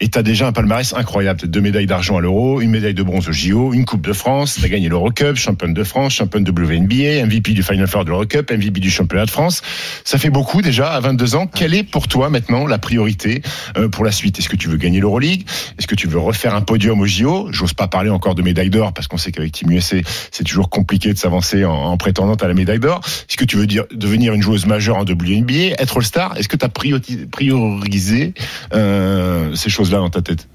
et 0.00 0.08
t'as 0.08 0.22
déjà 0.22 0.46
un 0.48 0.52
palmarès 0.52 0.92
incroyable. 0.94 1.46
Deux 1.48 1.60
médailles 1.60 1.86
d'argent 1.86 2.16
à 2.16 2.20
l'Euro, 2.20 2.60
une 2.60 2.70
médaille 2.70 2.94
de 2.94 3.02
bronze 3.02 3.28
au 3.28 3.32
JO, 3.32 3.72
une 3.72 3.84
Coupe 3.84 4.06
de 4.06 4.12
France. 4.12 4.58
T'as 4.60 4.68
gagné 4.68 4.88
l'Eurocup, 4.88 5.36
championne 5.36 5.74
de 5.74 5.84
France, 5.84 6.14
championne 6.14 6.44
de 6.44 6.50
WNBA, 6.50 7.24
MVP 7.26 7.52
du 7.52 7.62
Final 7.62 7.86
Four 7.86 8.04
de 8.04 8.10
l'Eurocup, 8.10 8.50
MVP 8.50 8.80
du 8.80 8.90
championnat 8.90 9.26
de 9.26 9.30
France. 9.30 9.62
Ça 10.04 10.18
fait 10.18 10.30
beaucoup 10.30 10.62
déjà 10.62 10.92
à 10.92 11.00
22 11.00 11.34
ans. 11.36 11.46
Quelle 11.46 11.74
est 11.74 11.84
pour 11.84 12.08
toi 12.08 12.30
maintenant 12.30 12.66
la 12.66 12.78
priorité 12.78 13.42
euh, 13.76 13.88
pour 13.88 14.04
la 14.04 14.12
suite? 14.12 14.37
Est-ce 14.38 14.48
que 14.48 14.56
tu 14.56 14.68
veux 14.68 14.76
gagner 14.76 15.00
l'Euroleague? 15.00 15.44
Est-ce 15.78 15.86
que 15.86 15.94
tu 15.94 16.08
veux 16.08 16.18
refaire 16.18 16.54
un 16.54 16.60
podium 16.60 17.00
au 17.00 17.06
JO 17.06 17.48
J'ose 17.50 17.74
pas 17.74 17.88
parler 17.88 18.10
encore 18.10 18.34
de 18.34 18.42
médaille 18.42 18.70
d'or 18.70 18.92
parce 18.92 19.08
qu'on 19.08 19.18
sait 19.18 19.32
qu'avec 19.32 19.52
Team 19.52 19.70
USA, 19.70 19.96
c'est 20.30 20.44
toujours 20.44 20.70
compliqué 20.70 21.12
de 21.12 21.18
s'avancer 21.18 21.64
en, 21.64 21.72
en 21.72 21.96
prétendant 21.96 22.34
à 22.34 22.46
la 22.46 22.54
médaille 22.54 22.78
d'or. 22.78 23.00
Est-ce 23.04 23.36
que 23.36 23.44
tu 23.44 23.56
veux 23.56 23.66
dire 23.66 23.84
devenir 23.92 24.32
une 24.34 24.42
joueuse 24.42 24.66
majeure 24.66 24.96
en 24.96 25.02
WNBA, 25.02 25.74
être 25.78 25.96
All-Star? 25.96 26.36
Est-ce 26.36 26.48
que 26.48 26.56
tu 26.56 26.64
as 26.64 26.68
priorisé 26.68 28.34
euh, 28.74 29.54
ces 29.54 29.70
choses-là 29.70 29.98
dans 29.98 30.10
ta 30.10 30.22
tête? 30.22 30.48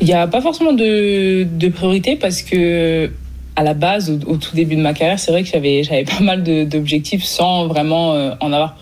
Il 0.00 0.06
n'y 0.06 0.14
a 0.14 0.26
pas 0.26 0.40
forcément 0.40 0.72
de, 0.72 1.44
de 1.44 1.68
priorité 1.68 2.16
parce 2.16 2.42
que 2.42 3.10
à 3.54 3.62
la 3.62 3.74
base, 3.74 4.10
au, 4.26 4.36
tout 4.36 4.54
début 4.54 4.76
de 4.76 4.80
ma 4.80 4.94
carrière, 4.94 5.18
c'est 5.18 5.30
vrai 5.30 5.42
que 5.42 5.48
j'avais 5.50 6.04
pas 6.04 6.20
mal 6.20 6.42
d'objectifs 6.42 7.24
sans 7.24 7.66
vraiment 7.66 8.14
euh, 8.14 8.34
en 8.40 8.52
avoir 8.52 8.76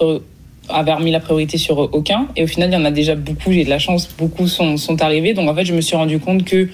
priori- 0.71 0.79
avoir 0.79 1.01
mis 1.01 1.11
la 1.11 1.21
priorité 1.21 1.59
sur 1.59 1.79
aucun. 1.79 2.29
Et 2.37 2.43
au 2.45 2.47
final, 2.47 2.71
il 2.71 2.75
y 2.75 2.77
en 2.77 2.85
a 2.85 2.91
déjà 2.91 3.15
beaucoup. 3.15 3.53
J'ai 3.53 3.65
de 3.65 3.71
la 3.71 3.79
chance, 3.79 4.09
beaucoup 4.19 4.47
sont, 4.47 4.77
sont 4.77 5.01
arrivés. 5.03 5.35
Donc 5.35 5.49
en 5.49 5.55
fait, 5.55 5.65
je 5.65 5.75
me 5.75 5.81
suis 5.81 5.97
rendu 5.97 6.19
compte 6.19 6.45
que 6.45 6.69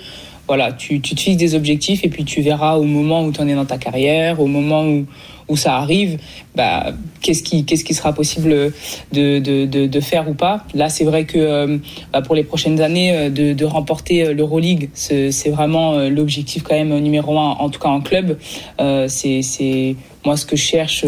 voilà, 0.47 0.73
tu, 0.73 1.01
tu 1.01 1.15
te 1.15 1.21
fixes 1.21 1.37
des 1.39 1.55
objectifs 1.55 2.05
et 2.05 2.09
puis 2.09 2.25
tu 2.25 2.41
verras 2.41 2.77
au 2.77 2.85
moment 2.85 3.25
où 3.25 3.33
tu 3.33 3.41
en 3.41 3.49
es 3.49 3.55
dans 3.55 3.65
ta 3.65 3.79
carrière, 3.79 4.41
au 4.41 4.47
moment 4.47 4.85
où, 4.87 5.05
où 5.49 5.57
ça 5.57 5.77
arrive, 5.77 6.19
bah, 6.55 6.93
qu'est-ce 7.21 7.43
qui, 7.43 7.65
qu'est-ce 7.65 7.85
qui 7.85 7.95
sera 7.95 8.13
possible 8.13 8.73
de, 9.13 9.39
de, 9.39 9.65
de, 9.67 9.87
de 9.87 10.01
faire 10.01 10.29
ou 10.29 10.35
pas. 10.35 10.65
Là, 10.75 10.89
c'est 10.89 11.05
vrai 11.05 11.25
que 11.25 11.39
euh, 11.39 11.79
bah, 12.13 12.23
pour 12.23 12.35
les 12.35 12.45
prochaines 12.45 12.81
années, 12.81 13.13
euh, 13.13 13.31
de, 13.31 13.53
de 13.53 13.65
remporter 13.65 14.25
euh, 14.25 14.35
l'Euroleague, 14.35 14.91
c'est 14.95 15.51
vraiment 15.51 15.99
l'objectif 16.09 16.63
quand 16.63 16.75
même 16.75 16.99
numéro 16.99 17.39
un, 17.39 17.53
en 17.53 17.71
tout 17.71 17.81
cas 17.81 17.89
en 17.89 18.01
club. 18.01 18.39
Euh, 18.81 19.07
c'est 19.09 19.97
moi 20.25 20.37
ce 20.37 20.45
que 20.45 20.57
je 20.57 20.63
cherche 20.63 21.05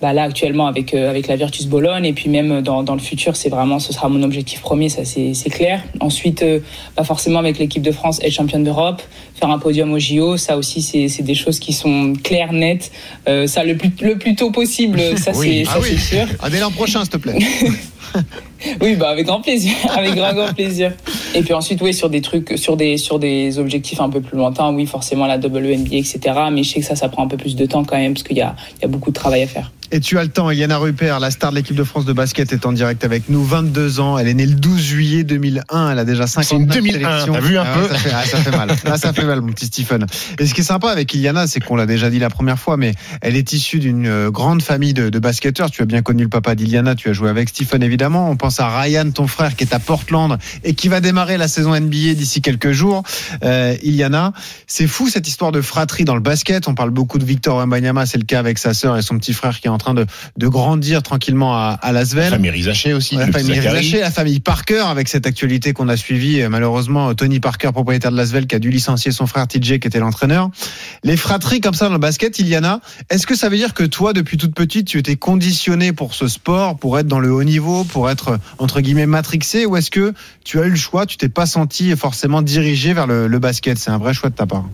bah, 0.00 0.14
là 0.14 0.22
actuellement 0.22 0.66
avec, 0.66 0.94
avec 0.94 1.28
la 1.28 1.36
Virtus 1.36 1.66
Bologne 1.66 2.06
et 2.06 2.14
puis 2.14 2.30
même 2.30 2.62
dans, 2.62 2.82
dans 2.82 2.94
le 2.94 3.00
futur, 3.00 3.36
c'est 3.36 3.50
vraiment, 3.50 3.78
ce 3.78 3.92
sera 3.92 4.08
mon 4.08 4.22
objectif 4.22 4.62
premier, 4.62 4.88
ça 4.88 5.04
c'est 5.04 5.50
clair. 5.50 5.82
Ensuite, 6.00 6.42
euh, 6.42 6.60
pas 6.94 7.04
forcément 7.04 7.38
avec 7.38 7.58
l'équipe 7.58 7.82
de 7.82 7.92
France 7.92 8.18
être 8.22 8.32
championne 8.32 8.64
d'Europe, 8.64 9.02
faire 9.38 9.50
un 9.50 9.58
podium 9.58 9.92
au 9.92 9.98
JO, 9.98 10.36
ça 10.36 10.56
aussi 10.56 10.82
c'est 10.82 11.22
des 11.22 11.34
choses 11.34 11.58
qui 11.58 11.72
sont 11.72 12.14
claires, 12.22 12.52
nettes. 12.52 12.90
Euh, 13.28 13.46
ça 13.46 13.64
le 13.64 13.76
plus, 13.76 13.90
le 14.00 14.16
plus 14.16 14.34
tôt 14.34 14.50
possible, 14.50 15.00
ça 15.18 15.32
Oui. 15.34 15.64
c'est 15.66 15.72
Ah 15.74 15.78
oui. 15.82 15.98
sûr. 15.98 16.26
Ah, 16.40 16.48
dès 16.50 16.58
l'an 16.60 16.70
prochain, 16.70 17.00
s'il 17.00 17.10
te 17.10 17.16
plaît. 17.18 17.38
Oui, 18.80 18.96
bah 18.96 19.08
avec 19.10 19.26
grand 19.26 19.40
plaisir, 19.40 19.74
avec 19.96 20.14
grand, 20.14 20.32
grand 20.34 20.52
plaisir. 20.54 20.92
Et 21.34 21.42
puis 21.42 21.52
ensuite, 21.54 21.80
oui, 21.82 21.92
sur 21.94 22.10
des 22.10 22.20
trucs, 22.20 22.54
sur 22.56 22.76
des, 22.76 22.96
sur 22.96 23.18
des 23.18 23.58
objectifs 23.58 24.00
un 24.00 24.10
peu 24.10 24.20
plus 24.20 24.36
lointains, 24.36 24.72
oui, 24.72 24.86
forcément 24.86 25.26
la 25.26 25.36
WNBA, 25.38 25.96
etc. 25.96 26.18
Mais 26.52 26.62
je 26.62 26.70
sais 26.72 26.80
que 26.80 26.86
ça, 26.86 26.96
ça 26.96 27.08
prend 27.08 27.24
un 27.24 27.28
peu 27.28 27.36
plus 27.36 27.56
de 27.56 27.66
temps 27.66 27.84
quand 27.84 27.96
même, 27.96 28.14
parce 28.14 28.22
qu'il 28.24 28.36
y 28.36 28.42
a, 28.42 28.54
il 28.78 28.82
y 28.82 28.84
a 28.84 28.88
beaucoup 28.88 29.10
de 29.10 29.16
travail 29.16 29.42
à 29.42 29.46
faire. 29.46 29.70
Et 29.92 30.00
tu 30.00 30.18
as 30.18 30.24
le 30.24 30.28
temps, 30.30 30.50
Eliana 30.50 30.78
Rupert, 30.78 31.20
la 31.20 31.30
star 31.30 31.50
de 31.52 31.56
l'équipe 31.56 31.76
de 31.76 31.84
France 31.84 32.04
de 32.04 32.12
basket, 32.12 32.52
est 32.52 32.66
en 32.66 32.72
direct 32.72 33.04
avec 33.04 33.28
nous, 33.28 33.44
22 33.44 34.00
ans. 34.00 34.18
Elle 34.18 34.26
est 34.26 34.34
née 34.34 34.46
le 34.46 34.54
12 34.56 34.80
juillet 34.82 35.22
2001. 35.22 35.92
Elle 35.92 35.98
a 36.00 36.04
déjà 36.04 36.26
59 36.26 36.48
C'est 36.48 36.56
une 36.56 36.66
2001, 36.66 36.98
sélections. 36.98 37.32
t'as 37.34 37.40
vu 37.40 37.56
un 37.56 37.64
Ah 37.64 37.78
peu 37.78 37.88
ça, 37.88 37.94
fait, 37.98 38.10
ah, 38.12 38.24
ça 38.24 38.38
fait 38.38 38.50
mal. 38.50 38.68
Ah, 38.84 38.98
ça 38.98 39.12
fait 39.12 39.24
mal, 39.24 39.40
mon 39.42 39.52
petit 39.52 39.66
Stephen. 39.66 40.04
Et 40.40 40.46
ce 40.46 40.54
qui 40.54 40.62
est 40.62 40.64
sympa 40.64 40.90
avec 40.90 41.14
Iliana, 41.14 41.46
c'est 41.46 41.60
qu'on 41.60 41.76
l'a 41.76 41.86
déjà 41.86 42.10
dit 42.10 42.18
la 42.18 42.30
première 42.30 42.58
fois, 42.58 42.76
mais 42.76 42.94
elle 43.20 43.36
est 43.36 43.52
issue 43.52 43.78
d'une 43.78 44.06
euh, 44.08 44.30
grande 44.32 44.60
famille 44.60 44.92
de, 44.92 45.08
de 45.08 45.18
basketteurs. 45.20 45.70
Tu 45.70 45.82
as 45.82 45.86
bien 45.86 46.02
connu 46.02 46.24
le 46.24 46.28
papa 46.30 46.56
d'Iliana, 46.56 46.96
tu 46.96 47.08
as 47.08 47.12
joué 47.12 47.30
avec 47.30 47.48
Stephen 47.48 47.84
évidemment. 47.84 48.28
On 48.28 48.36
pense 48.36 48.55
à 48.60 48.80
Ryan, 48.80 49.10
ton 49.10 49.26
frère, 49.26 49.56
qui 49.56 49.64
est 49.64 49.74
à 49.74 49.78
Portland 49.78 50.38
et 50.64 50.74
qui 50.74 50.88
va 50.88 51.00
démarrer 51.00 51.36
la 51.36 51.48
saison 51.48 51.78
NBA 51.78 52.14
d'ici 52.14 52.42
quelques 52.42 52.72
jours. 52.72 53.02
Euh, 53.44 53.76
Iliana, 53.82 54.32
c'est 54.66 54.86
fou 54.86 55.08
cette 55.08 55.28
histoire 55.28 55.52
de 55.52 55.60
fratrie 55.60 56.04
dans 56.04 56.14
le 56.14 56.20
basket. 56.20 56.68
On 56.68 56.74
parle 56.74 56.90
beaucoup 56.90 57.18
de 57.18 57.24
Victor 57.24 57.58
Wembanyama, 57.58 58.06
c'est 58.06 58.18
le 58.18 58.24
cas 58.24 58.38
avec 58.38 58.58
sa 58.58 58.74
sœur 58.74 58.96
et 58.96 59.02
son 59.02 59.18
petit 59.18 59.32
frère 59.32 59.60
qui 59.60 59.68
est 59.68 59.70
en 59.70 59.78
train 59.78 59.94
de, 59.94 60.06
de 60.36 60.48
grandir 60.48 61.02
tranquillement 61.02 61.56
à, 61.56 61.78
à 61.80 61.92
Lasvel. 61.92 62.24
La 62.24 62.30
famille 62.30 62.50
Rizaché 62.50 62.92
aussi. 62.92 63.16
La 63.16 63.30
famille. 63.30 63.58
Rizaché, 63.58 64.00
la 64.00 64.10
famille 64.10 64.40
Parker, 64.40 64.84
avec 64.88 65.08
cette 65.08 65.26
actualité 65.26 65.72
qu'on 65.72 65.88
a 65.88 65.96
suivie. 65.96 66.42
Euh, 66.42 66.48
Malheureusement, 66.48 67.14
Tony 67.14 67.38
Parker, 67.38 67.70
propriétaire 67.72 68.10
de 68.10 68.16
Lasvel, 68.16 68.46
qui 68.46 68.54
a 68.54 68.58
dû 68.58 68.70
licencier 68.70 69.12
son 69.12 69.26
frère 69.26 69.46
TJ, 69.46 69.78
qui 69.78 69.88
était 69.88 69.98
l'entraîneur. 69.98 70.48
Les 71.04 71.16
fratries 71.18 71.60
comme 71.60 71.74
ça 71.74 71.86
dans 71.86 71.92
le 71.92 71.98
basket, 71.98 72.38
il 72.38 72.48
y 72.48 72.56
en 72.56 72.64
a. 72.64 72.80
Est-ce 73.10 73.26
que 73.26 73.36
ça 73.36 73.50
veut 73.50 73.56
dire 73.56 73.74
que 73.74 73.84
toi, 73.84 74.14
depuis 74.14 74.38
toute 74.38 74.54
petite, 74.54 74.86
tu 74.86 74.98
étais 74.98 75.16
conditionné 75.16 75.92
pour 75.92 76.14
ce 76.14 76.28
sport, 76.28 76.78
pour 76.78 76.98
être 76.98 77.06
dans 77.06 77.20
le 77.20 77.30
haut 77.30 77.44
niveau, 77.44 77.84
pour 77.84 78.08
être, 78.08 78.35
entre 78.58 78.80
guillemets, 78.80 79.06
matrixé, 79.06 79.66
ou 79.66 79.76
est-ce 79.76 79.90
que 79.90 80.12
tu 80.44 80.60
as 80.60 80.66
eu 80.66 80.70
le 80.70 80.76
choix, 80.76 81.06
tu 81.06 81.16
t'es 81.16 81.28
pas 81.28 81.46
senti 81.46 81.94
forcément 81.96 82.42
dirigé 82.42 82.92
vers 82.92 83.06
le, 83.06 83.38
basket? 83.38 83.78
C'est 83.78 83.90
un 83.90 83.98
vrai 83.98 84.14
choix 84.14 84.30
de 84.30 84.34
ta 84.34 84.46
part. 84.46 84.64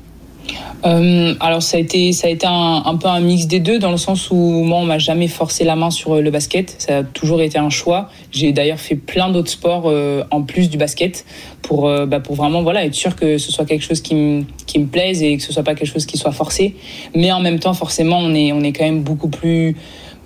Euh, 0.85 1.35
alors 1.39 1.63
ça 1.63 1.77
a 1.77 1.81
été, 1.81 2.13
ça 2.13 2.27
a 2.27 2.31
été 2.31 2.47
un, 2.49 2.97
peu 2.97 3.07
un 3.07 3.21
mix 3.21 3.47
des 3.47 3.61
deux, 3.61 3.79
dans 3.79 3.93
le 3.93 3.97
sens 3.97 4.31
où 4.31 4.37
moi, 4.37 4.79
on 4.79 4.85
m'a 4.85 4.99
jamais 4.99 5.29
forcé 5.29 5.65
la 5.65 5.77
main 5.77 5.91
sur 5.91 6.21
le 6.21 6.31
basket. 6.31 6.75
Ça 6.79 6.99
a 6.99 7.03
toujours 7.05 7.41
été 7.41 7.59
un 7.59 7.71
choix. 7.71 8.09
J'ai 8.33 8.53
d'ailleurs 8.53 8.81
fait 8.81 8.97
plein 8.97 9.31
d'autres 9.31 9.51
sports 9.51 9.85
euh, 9.87 10.25
en 10.31 10.43
plus 10.43 10.71
du 10.71 10.79
basket 10.79 11.25
pour, 11.63 11.89
euh, 11.89 12.07
bah, 12.07 12.21
pour 12.21 12.35
vraiment 12.35 12.63
voilà, 12.63 12.85
être 12.85 12.95
sûr 12.95 13.15
que 13.15 13.39
ce 13.39 13.53
soit 13.53 13.65
quelque 13.65 13.85
chose 13.85 14.01
qui 14.01 14.15
me, 14.15 14.45
qui 14.67 14.79
me 14.79 14.87
plaise 14.87 15.23
et 15.23 15.37
que 15.37 15.43
ce 15.43 15.53
soit 15.53 15.63
pas 15.63 15.75
quelque 15.75 15.93
chose 15.93 16.07
qui 16.07 16.19
soit 16.19 16.33
forcé. 16.33 16.75
Mais 17.15 17.31
en 17.31 17.41
même 17.41 17.59
temps, 17.59 17.75
forcément, 17.75 18.19
on 18.19 18.35
est, 18.35 18.53
on 18.53 18.61
est 18.63 18.73
quand 18.73 18.85
même 18.85 19.03
beaucoup 19.03 19.29
plus 19.29 19.77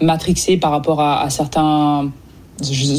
matrixé 0.00 0.57
par 0.57 0.71
rapport 0.71 1.00
à 1.00 1.28
certains 1.31 2.11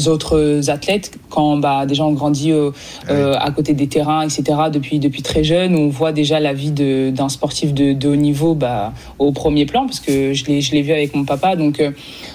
autres 0.08 0.70
athlètes 0.70 1.18
quand 1.30 1.56
bah, 1.56 1.84
déjà 1.86 2.04
on 2.04 2.12
grandit 2.12 2.52
euh, 2.52 2.70
euh, 3.10 3.34
à 3.38 3.50
côté 3.50 3.74
des 3.74 3.86
terrains 3.88 4.22
etc 4.22 4.42
depuis 4.72 4.98
depuis 4.98 5.22
très 5.22 5.42
jeune 5.44 5.74
on 5.74 5.88
voit 5.88 6.12
déjà 6.12 6.40
la 6.40 6.52
vie 6.52 6.70
de- 6.70 7.10
d'un 7.10 7.28
sportif 7.28 7.74
de, 7.74 7.92
de 7.92 8.08
haut 8.08 8.16
niveau 8.16 8.54
bah, 8.54 8.92
au 9.18 9.32
premier 9.32 9.66
plan 9.66 9.86
parce 9.86 10.00
que 10.00 10.32
je 10.32 10.44
l'ai 10.46 10.60
je 10.60 10.72
l'ai 10.72 10.82
vu 10.82 10.92
avec 10.92 11.14
mon 11.14 11.24
papa 11.24 11.56
donc 11.56 11.80
euh, 11.80 11.90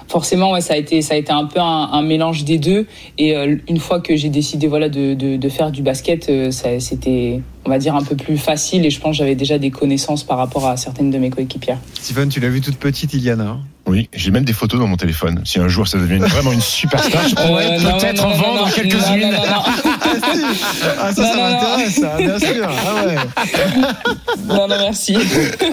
forcément 0.08 0.52
ouais, 0.52 0.62
ça 0.62 0.74
a 0.74 0.78
été 0.78 1.02
ça 1.02 1.14
a 1.14 1.18
été 1.18 1.32
un 1.32 1.46
peu 1.46 1.60
un, 1.60 1.90
un 1.92 2.02
mélange 2.02 2.44
des 2.44 2.58
deux 2.58 2.86
et 3.18 3.36
euh, 3.36 3.56
une 3.70 3.80
fois 3.80 4.00
que 4.02 4.16
j'ai 4.16 4.30
décidé 4.30 4.68
voilà 4.68 4.90
de, 4.90 5.14
de, 5.14 5.38
de 5.38 5.50
faire 5.50 5.72
du 5.72 5.82
basket 5.82 6.30
euh, 6.30 6.52
ça- 6.52 6.80
c'était 6.80 7.42
on 7.66 7.70
va 7.70 7.80
dire 7.80 7.96
un 7.96 8.04
peu 8.04 8.16
plus 8.16 8.38
facile 8.38 8.86
et 8.86 8.90
je 8.90 9.00
pense 9.00 9.16
j'avais 9.16 9.36
déjà 9.36 9.58
des 9.58 9.72
connaissances 9.72 10.24
par 10.24 10.38
rapport 10.38 10.68
à 10.68 10.76
certaines 10.78 11.12
de 11.12 11.18
mes 11.18 11.30
coéquipières 11.30 11.80
Stephen, 11.94 12.28
tu 12.30 12.40
l'as 12.42 12.50
vu 12.50 12.60
toute 12.60 12.76
petite, 12.78 13.14
Iliana. 13.14 13.58
Oui, 13.94 14.10
j'ai 14.12 14.32
même 14.32 14.44
des 14.44 14.54
photos 14.54 14.80
dans 14.80 14.88
mon 14.88 14.98
téléphone. 14.98 15.42
Si 15.46 15.60
un 15.60 15.68
jour 15.68 15.88
ça 15.88 16.00
devient 16.00 16.18
vraiment 16.18 16.52
une 16.52 16.62
superstar, 16.62 17.28
je 17.30 17.36
pourrais 17.36 17.78
Euh, 17.78 17.80
non, 17.80 18.00
peut-être 18.00 18.26
en 18.26 18.32
vendre 18.34 18.74
quelques-unes. 18.74 19.36
Ah, 21.00 21.14
ça, 21.14 21.24
ça 21.26 21.36
m'intéresse, 21.36 22.00
ça, 22.00 22.18
bien 22.18 22.40
sûr. 22.40 22.68
Ah 22.70 23.06
ouais. 23.06 23.16
non, 24.48 24.68
non, 24.68 24.76
merci. 24.78 25.16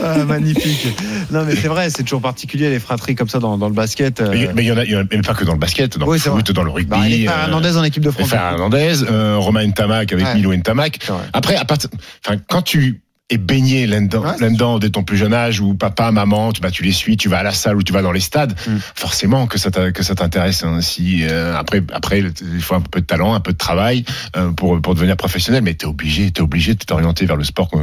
Ah, 0.03 0.25
magnifique. 0.25 0.87
Non, 1.31 1.45
mais 1.45 1.55
c'est 1.57 1.69
vrai, 1.69 1.89
c'est 1.91 2.03
toujours 2.03 2.21
particulier 2.21 2.69
les 2.71 2.79
fratries 2.81 3.15
comme 3.15 3.29
ça 3.29 3.39
dans, 3.39 3.57
dans 3.59 3.69
le 3.69 3.75
basket. 3.75 4.21
euh. 4.21 4.51
Mais 4.55 4.65
il 4.65 4.69
y 4.69 4.73
en 4.73 4.77
a, 4.77 4.85
il 4.85 4.91
y 4.91 4.97
en 4.97 5.01
a 5.01 5.05
mais 5.11 5.21
pas 5.23 5.35
que 5.35 5.45
dans 5.45 5.53
le 5.53 5.59
basket, 5.59 5.99
dans 5.99 6.07
Oui, 6.07 6.19
le 6.25 6.31
foot, 6.31 6.53
dans 6.53 6.63
le 6.63 6.71
rugby. 6.71 6.91
Bah, 6.91 6.99
les 7.09 7.25
frères 7.27 7.39
euh, 7.39 7.43
Hernandez 7.45 7.77
en 7.77 7.85
équipe 7.85 8.03
de 8.05 8.11
France. 8.11 8.33
Hernandez, 8.33 9.03
euh, 9.09 9.37
Romain 9.39 9.71
Tamac 9.71 10.13
avec 10.13 10.25
Ouais. 10.27 10.35
Milo 10.35 10.55
Ntamak. 10.55 10.99
Après, 11.33 11.57
à 11.57 11.65
part- 11.65 11.79
enfin, 12.27 12.37
quand 12.49 12.63
tu 12.63 13.01
et 13.31 13.39
baigné 13.39 13.87
là-dedans, 13.87 14.23
Ouais, 14.23 14.31
c'est 14.37 14.45
là-dedans 14.45 14.79
dès 14.79 14.91
ton 14.91 15.03
plus 15.05 15.17
jeune 15.17 15.33
âge, 15.33 15.61
où 15.61 15.75
papa, 15.75 16.11
maman, 16.11 16.53
tu, 16.53 16.61
bah, 16.61 16.71
tu 16.71 16.83
les 16.83 16.93
suis, 16.93 17.17
tu 17.17 17.29
vas 17.29 17.39
à 17.39 17.43
la 17.43 17.53
salle 17.53 17.77
ou 17.77 17.83
tu 17.83 17.93
vas 17.93 18.03
dans 18.03 18.13
les 18.13 18.21
stades, 18.21 18.55
Mm. 18.67 18.77
forcément 18.95 19.47
que 19.47 19.59
ça 19.59 19.71
t'a- 19.71 19.93
que 19.93 20.03
ça 20.03 20.15
t'intéresse. 20.15 20.65
hein. 20.65 20.81
Si 20.81 21.21
euh, 21.23 21.57
après, 21.57 21.83
après, 21.93 22.21
il 22.21 22.61
faut 22.61 22.75
un 22.75 22.81
peu 22.81 23.01
de 23.01 23.07
talent, 23.07 23.35
un 23.35 23.41
peu 23.41 23.53
de 23.53 23.57
travail 23.59 24.05
euh, 24.37 24.51
pour 24.51 24.81
pour 24.81 24.95
devenir 24.95 25.17
professionnel, 25.17 25.63
mais 25.63 25.75
t'es 25.75 25.87
obligé, 25.87 26.31
t'es 26.31 26.43
obligé 26.43 26.75
de 26.75 26.79
t'orienter 26.85 27.25
vers 27.27 27.37
le 27.37 27.45
sport 27.45 27.71
que- 27.71 27.77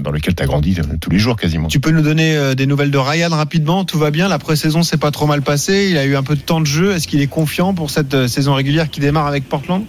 dans 0.00 0.10
lequel 0.10 0.34
t'as 0.34 0.46
grandi 0.46 0.76
euh, 0.78 0.96
tous 1.00 1.10
les 1.10 1.18
jours 1.18 1.36
quasiment. 1.36 1.68
Tu 1.68 1.80
peux 1.80 1.90
nous 1.90 2.02
donner 2.02 2.36
euh, 2.36 2.54
des 2.54 2.66
nouvelles 2.66 2.90
de 2.90 2.98
Ryan 2.98 3.30
rapidement 3.30 3.84
Tout 3.84 3.98
va 3.98 4.10
bien 4.10 4.28
La 4.28 4.38
pré-saison 4.38 4.82
s'est 4.82 4.96
pas 4.98 5.10
trop 5.10 5.26
mal 5.26 5.42
passée. 5.42 5.88
Il 5.90 5.98
a 5.98 6.04
eu 6.04 6.14
un 6.16 6.22
peu 6.22 6.36
de 6.36 6.40
temps 6.40 6.60
de 6.60 6.66
jeu. 6.66 6.92
Est-ce 6.92 7.08
qu'il 7.08 7.20
est 7.20 7.26
confiant 7.26 7.74
pour 7.74 7.90
cette 7.90 8.14
euh, 8.14 8.28
saison 8.28 8.54
régulière 8.54 8.88
qui 8.90 9.00
démarre 9.00 9.26
avec 9.26 9.48
Portland? 9.48 9.84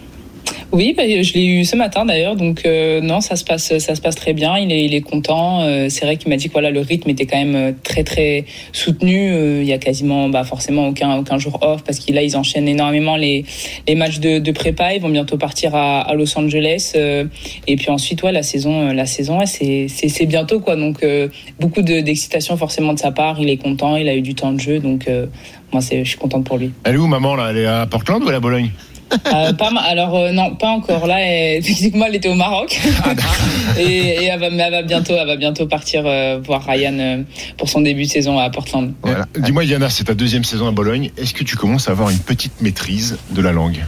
Oui, 0.74 0.94
bah, 0.96 1.04
je 1.08 1.34
l'ai 1.34 1.46
eu 1.46 1.66
ce 1.66 1.75
matin 1.75 2.06
d'ailleurs, 2.06 2.36
donc 2.36 2.63
euh, 2.66 3.00
non, 3.00 3.22
ça 3.22 3.36
se 3.36 3.46
passe, 3.46 3.77
ça 3.77 3.96
se 3.96 4.01
passe 4.01 4.16
très 4.16 4.34
bien. 4.34 4.58
Il 4.58 4.94
est, 4.94 5.01
content. 5.01 5.62
Euh, 5.62 5.88
c'est 5.89 6.06
vrai 6.06 6.18
qu'il 6.18 6.30
m'a 6.30 6.36
dit 6.36 6.48
que 6.48 6.54
voilà, 6.54 6.72
le 6.72 6.82
rythme 6.82 7.10
était 7.10 7.25
quand 7.25 7.38
même 7.38 7.56
euh, 7.56 7.72
très 7.84 8.04
très 8.04 8.46
soutenu. 8.74 9.62
Il 9.62 9.66
y 9.66 9.74
a 9.74 9.77
quasiment, 9.77 10.27
bah, 10.27 10.44
forcément 10.44 10.89
aucun 10.89 11.18
aucun 11.18 11.38
jour 11.38 11.60
off 11.62 11.84
parce 11.84 12.00
qu'il 12.00 12.16
là 12.16 12.22
ils 12.22 12.36
enchaînent 12.36 12.68
énormément 12.68 13.16
les 13.16 13.46
les 13.88 13.96
matchs 13.96 14.20
de, 14.20 14.51
prépa. 14.51 14.94
Ils 14.94 15.01
vont 15.01 15.10
bientôt 15.10 15.38
partir 15.38 15.74
à, 15.75 16.13
Los 16.16 16.38
Angeles 16.38 16.94
et 16.96 17.75
puis 17.75 17.89
ensuite 17.89 18.24
ouais 18.24 18.32
la 18.32 18.44
saison, 18.44 18.92
la 18.92 19.06
saison 19.06 19.39
c'est 19.46 19.88
c'est 19.88 20.25
bientôt 20.25 20.60
quoi. 20.60 20.75
Donc 20.75 21.06
beaucoup 21.60 21.82
de- 21.82 22.01
d'excitation 22.01 22.58
forcément 22.58 22.94
de 22.94 23.00
sa 23.00 23.12
part. 23.12 23.39
Il 23.39 23.50
est 23.50 23.58
content, 23.58 23.96
il 23.96 24.10
a 24.10 24.16
eu 24.16 24.22
du 24.22 24.36
temps 24.36 24.51
de 24.51 24.60
jeu, 24.60 24.80
donc 24.80 25.08
moi 25.72 25.82
c'est, 25.82 26.04
je 26.04 26.10
suis 26.10 26.20
contente 26.20 26.44
pour 26.44 26.58
lui. 26.58 26.72
Elle 26.84 26.96
est 26.96 26.98
où 26.98 27.08
maman 27.08 27.36
là? 27.36 27.51
Elle 27.51 27.58
est 27.58 27.66
à 27.66 27.86
Portland 27.86 28.24
ou 28.24 28.30
à 28.30 28.32
la 28.32 28.39
Bologne? 28.39 28.70
Euh, 29.34 29.54
pas 29.54 29.72
ma- 29.72 29.82
alors 29.82 30.16
euh, 30.16 30.32
non, 30.32 30.56
pas 30.56 30.70
encore. 30.70 31.08
Là, 31.08 31.20
elle, 31.22 31.64
physiquement, 31.64 32.06
elle 32.08 32.16
était 32.16 32.30
au 32.30 32.36
Maroc 32.36 32.78
et, 33.78 33.82
et 33.84 34.24
elle, 34.26 34.40
va, 34.40 34.50
mais 34.50 34.64
elle 34.64 34.72
va 34.72 34.82
bientôt, 34.82 35.14
elle 35.20 35.28
va 35.28 35.36
bientôt 35.36 35.66
partir 35.68 36.04
euh, 36.06 36.40
voir 36.44 36.66
Ryan 36.66 36.98
euh, 37.00 37.24
pour 37.58 37.70
son 37.70 37.82
début 37.82 38.04
de 38.04 38.10
saison 38.10 38.38
à 38.40 38.50
Portland. 38.50 38.94
Voilà. 39.02 39.26
Dis-moi, 39.38 39.64
Yana, 39.64 39.90
c'est 39.90 40.06
ta 40.06 40.14
deuxième 40.14 40.44
saison 40.44 40.68
à 40.68 40.72
Bologne. 40.72 41.12
Est-ce 41.18 41.34
que 41.34 41.44
tu 41.44 41.56
commences 41.56 41.88
à 41.88 41.92
avoir 41.92 42.10
une 42.10 42.20
petite 42.20 42.62
maîtrise 42.62 43.18
de 43.32 43.42
la 43.42 43.52
langue? 43.52 43.80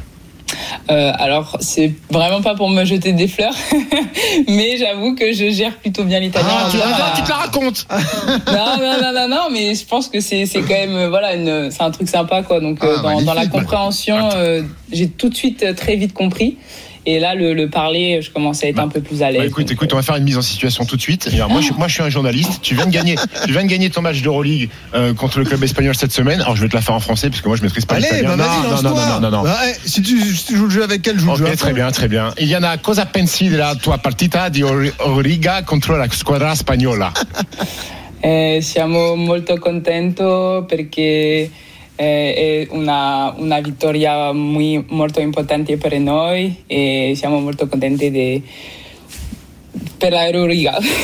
Euh, 0.90 1.12
alors, 1.20 1.58
c'est 1.60 1.94
vraiment 2.10 2.42
pas 2.42 2.56
pour 2.56 2.70
me 2.70 2.84
jeter 2.84 3.12
des 3.14 3.28
fleurs, 3.28 3.54
mais 4.48 4.78
j'avoue 4.78 5.14
que 5.14 5.34
je 5.34 5.52
gère 5.52 5.78
plutôt 5.78 6.04
bien 6.04 6.20
l'italien. 6.20 6.48
Ah, 6.50 6.68
tu, 6.72 6.78
ah, 6.82 7.14
tu 7.16 7.22
te 7.22 7.30
la 7.30 7.36
racontes 7.36 7.86
non, 8.48 8.78
non, 8.80 9.02
non, 9.02 9.14
non, 9.14 9.28
non, 9.28 9.50
mais 9.52 9.76
je 9.76 9.86
pense 9.86 10.08
que 10.08 10.20
c'est 10.20 10.46
c'est 10.48 10.62
quand 10.62 10.70
même 10.70 10.96
euh, 10.96 11.10
voilà, 11.10 11.34
c'est 11.70 11.84
un 11.84 11.92
truc 11.92 12.10
sympa 12.10 12.42
quoi. 12.42 12.60
Donc 12.60 12.84
euh, 12.84 12.96
Ah, 12.98 13.02
dans, 13.04 13.22
dans 13.22 13.34
la 13.34 13.46
compréhension, 13.48 14.30
j'ai 14.92 15.10
tout 15.10 15.30
de 15.30 15.36
suite 15.36 15.76
très 15.76 15.96
vite 15.96 16.14
compris. 16.14 16.58
Et 17.06 17.20
là, 17.20 17.34
le, 17.34 17.54
le 17.54 17.70
parler, 17.70 18.22
je 18.22 18.30
commence 18.30 18.64
à 18.64 18.68
être 18.68 18.76
Bah, 18.76 18.84
un 18.84 18.88
peu 18.90 19.02
plus 19.02 19.24
à 19.24 19.32
l'aise. 19.32 19.40
Bah, 19.42 19.48
écoute, 19.48 19.64
donc, 19.66 19.72
écoute, 19.72 19.94
on 19.94 19.96
va 19.96 20.02
faire 20.02 20.16
une 20.18 20.24
mise 20.26 20.38
en 20.38 20.42
situation 20.42 20.86
tout 20.86 20.96
de 20.98 21.02
suite. 21.02 21.30
Et 21.32 21.36
alors, 21.36 21.50
moi, 21.50 21.62
je, 21.62 21.72
moi, 21.74 21.88
je 21.88 21.94
suis 21.94 22.04
un 22.04 22.10
journaliste. 22.10 22.60
Tu 22.62 22.76
viens 22.76 22.86
de 22.86 22.92
gagner, 22.92 23.16
tu 23.46 23.52
viens 23.52 23.64
de 23.64 23.68
gagner 23.70 23.90
ton 23.90 24.02
match 24.02 24.22
d'Euroleague 24.22 24.70
euh, 24.94 25.14
contre 25.14 25.40
le 25.40 25.46
club 25.46 25.64
espagnol 25.64 25.96
cette 25.96 26.12
semaine. 26.12 26.42
Alors, 26.42 26.56
je 26.56 26.62
vais 26.62 26.68
te 26.70 26.76
la 26.76 26.82
faire 26.82 26.96
en 26.96 27.00
français 27.00 27.30
parce 27.30 27.42
que 27.42 27.48
moi, 27.48 27.58
je 27.58 27.64
maîtrise 27.64 27.86
pas 27.86 27.96
Allez, 27.96 28.08
l'italien. 28.12 28.36
bah 28.36 28.46
non, 28.64 28.70
non, 28.70 28.82
non, 28.82 28.96
non, 28.96 29.06
non, 29.06 29.20
non, 29.22 29.32
non. 29.38 29.44
Bah, 29.44 29.58
eh, 29.68 29.76
si, 29.86 30.02
tu, 30.02 30.20
si 30.36 30.46
tu 30.46 30.56
joues 30.58 30.66
le 30.66 30.70
jeu 30.72 30.84
avec 30.84 31.08
elle, 31.08 31.18
joue 31.20 31.32
le 31.32 31.48
jeu. 31.48 31.56
très 31.56 31.74
bien, 31.74 31.90
très 31.92 32.08
bien. 32.08 32.34
Iliana, 32.38 32.78
cosa 32.78 33.06
pensi 33.06 33.50
della 33.50 33.76
tua 33.76 33.98
partita 33.98 34.50
di 34.50 34.62
Origa 34.62 35.64
contro 35.64 35.96
la 35.96 36.08
squadra 36.12 36.54
spagnola? 36.54 37.12
Eh, 38.22 38.60
siamo 38.62 39.16
molto 39.16 39.58
contenti 39.58 40.22
perché 40.68 41.50
eh, 42.00 42.64
es 42.64 42.70
una, 42.70 43.34
una 43.38 43.60
victoria 43.60 44.32
muy, 44.32 44.86
muy 44.88 45.10
importante 45.22 45.78
para 45.78 46.00
nosotros. 46.00 46.54
Eh, 46.70 47.12
estamos 47.12 47.44
muy 47.44 47.54
contentos 47.56 48.12
de 48.14 48.42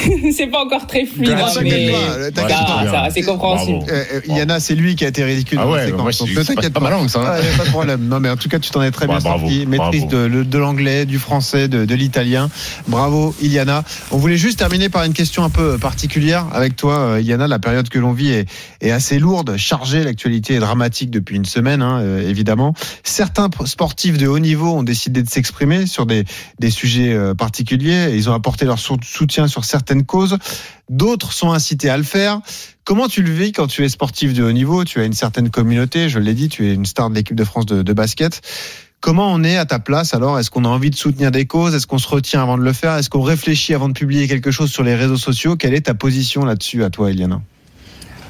c'est 0.35 0.47
pas 0.47 0.63
encore 0.63 0.87
très 0.87 1.05
fluide, 1.05 1.29
hein, 1.29 1.47
mais 1.61 1.91
pas, 2.31 2.49
ça, 2.49 2.91
pas. 2.91 3.09
c'est 3.11 3.21
compréhensible. 3.21 3.79
Euh, 3.89 4.03
euh, 4.15 4.33
Yana, 4.33 4.59
c'est 4.59 4.75
lui 4.75 4.95
qui 4.95 5.05
a 5.05 5.09
été 5.09 5.23
ridicule. 5.23 5.59
Ah 5.61 5.67
ouais, 5.67 5.91
moi, 5.91 6.11
donc 6.11 6.45
t'inquiète 6.45 6.73
pas 6.73 6.79
ma 6.79 6.89
langue, 6.89 7.09
ça, 7.09 7.19
hein. 7.19 7.39
Ouais, 7.39 7.57
pas 7.57 7.65
de 7.65 7.69
problème. 7.69 8.07
Non, 8.07 8.19
mais 8.19 8.29
en 8.29 8.37
tout 8.37 8.49
cas, 8.49 8.59
tu 8.59 8.69
t'en 8.71 8.81
es 8.81 8.91
très 8.91 9.07
bien 9.07 9.15
Ouais, 9.15 9.21
bravo, 9.21 9.47
sorti. 9.47 9.65
Maîtrise 9.65 10.05
bravo. 10.05 10.43
de, 10.43 10.57
l'anglais, 10.57 11.05
du 11.05 11.19
français, 11.19 11.67
de, 11.67 11.85
de 11.85 11.95
l'italien. 11.95 12.49
Bravo, 12.87 13.35
Iliana. 13.41 13.83
On 14.11 14.17
voulait 14.17 14.37
juste 14.37 14.59
terminer 14.59 14.89
par 14.89 15.03
une 15.03 15.13
question 15.13 15.43
un 15.43 15.49
peu 15.49 15.77
particulière 15.77 16.45
avec 16.53 16.75
toi, 16.75 16.99
euh, 16.99 17.21
Iliana. 17.21 17.47
La 17.47 17.59
période 17.59 17.89
que 17.89 17.99
l'on 17.99 18.13
vit 18.13 18.31
est, 18.31 18.49
est 18.81 18.91
assez 18.91 19.19
lourde, 19.19 19.57
chargée. 19.57 20.03
L'actualité 20.03 20.55
est 20.55 20.59
dramatique 20.59 21.09
depuis 21.09 21.35
une 21.35 21.45
semaine, 21.45 21.81
hein, 21.81 21.99
euh, 22.01 22.29
évidemment. 22.29 22.73
Certains 23.03 23.49
sportifs 23.65 24.17
de 24.17 24.27
haut 24.27 24.39
niveau 24.39 24.71
ont 24.71 24.83
décidé 24.83 25.23
de 25.23 25.29
s'exprimer 25.29 25.85
sur 25.85 26.05
des, 26.05 26.23
des 26.59 26.69
sujets 26.69 27.17
particuliers. 27.37 28.11
Ils 28.13 28.29
ont 28.29 28.33
apporté 28.33 28.65
leur 28.65 28.79
soutien 29.03 29.47
sur 29.47 29.65
certaines 29.65 30.05
causes. 30.05 30.37
D'autres 30.89 31.33
sont 31.33 31.51
incités 31.51 31.89
à 31.89 31.97
le 31.97 32.03
faire. 32.03 32.41
Comment 32.83 33.07
tu 33.07 33.23
le 33.23 33.31
vis 33.31 33.51
quand 33.51 33.67
tu 33.67 33.83
es 33.83 33.89
sportif 33.89 34.33
de 34.33 34.43
haut 34.43 34.51
niveau? 34.51 34.83
Tu 34.83 34.99
as 34.99 35.05
une 35.05 35.13
certaine 35.13 35.49
communauté, 35.49 36.07
je 36.09 36.19
l'ai 36.19 36.33
dit, 36.33 36.49
tu 36.49 36.69
es 36.69 36.73
une 36.73 36.85
star 36.85 37.09
de 37.09 37.15
l'équipe 37.15 37.35
de 37.35 37.43
France 37.43 37.65
de, 37.65 37.93
basket. 37.93 38.41
Comment 39.01 39.31
on 39.33 39.43
est 39.43 39.57
à 39.57 39.65
ta 39.65 39.79
place 39.79 40.13
alors? 40.13 40.39
Est-ce 40.39 40.51
qu'on 40.51 40.65
a 40.65 40.67
envie 40.67 40.89
de 40.89 40.95
soutenir 40.95 41.31
des 41.31 41.45
causes? 41.45 41.73
Est-ce 41.75 41.87
qu'on 41.87 41.97
se 41.97 42.07
retient 42.07 42.41
avant 42.41 42.57
de 42.57 42.63
le 42.63 42.73
faire? 42.73 42.95
Est-ce 42.95 43.09
qu'on 43.09 43.21
réfléchit 43.21 43.73
avant 43.73 43.87
de 43.87 43.93
publier 43.93 44.27
quelque 44.27 44.51
chose 44.51 44.71
sur 44.71 44.83
les 44.83 44.95
réseaux 44.95 45.17
sociaux? 45.17 45.55
Quelle 45.55 45.73
est 45.73 45.87
ta 45.87 45.93
position 45.93 46.45
là-dessus 46.45 46.83
à 46.83 46.89
toi, 46.89 47.11
Eliana? 47.11 47.41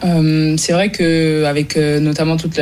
Euh, 0.03 0.55
c'est 0.57 0.73
vrai 0.73 0.91
que 0.91 1.45
avec 1.45 1.77
euh, 1.77 1.99
notamment 1.99 2.37
toute 2.37 2.57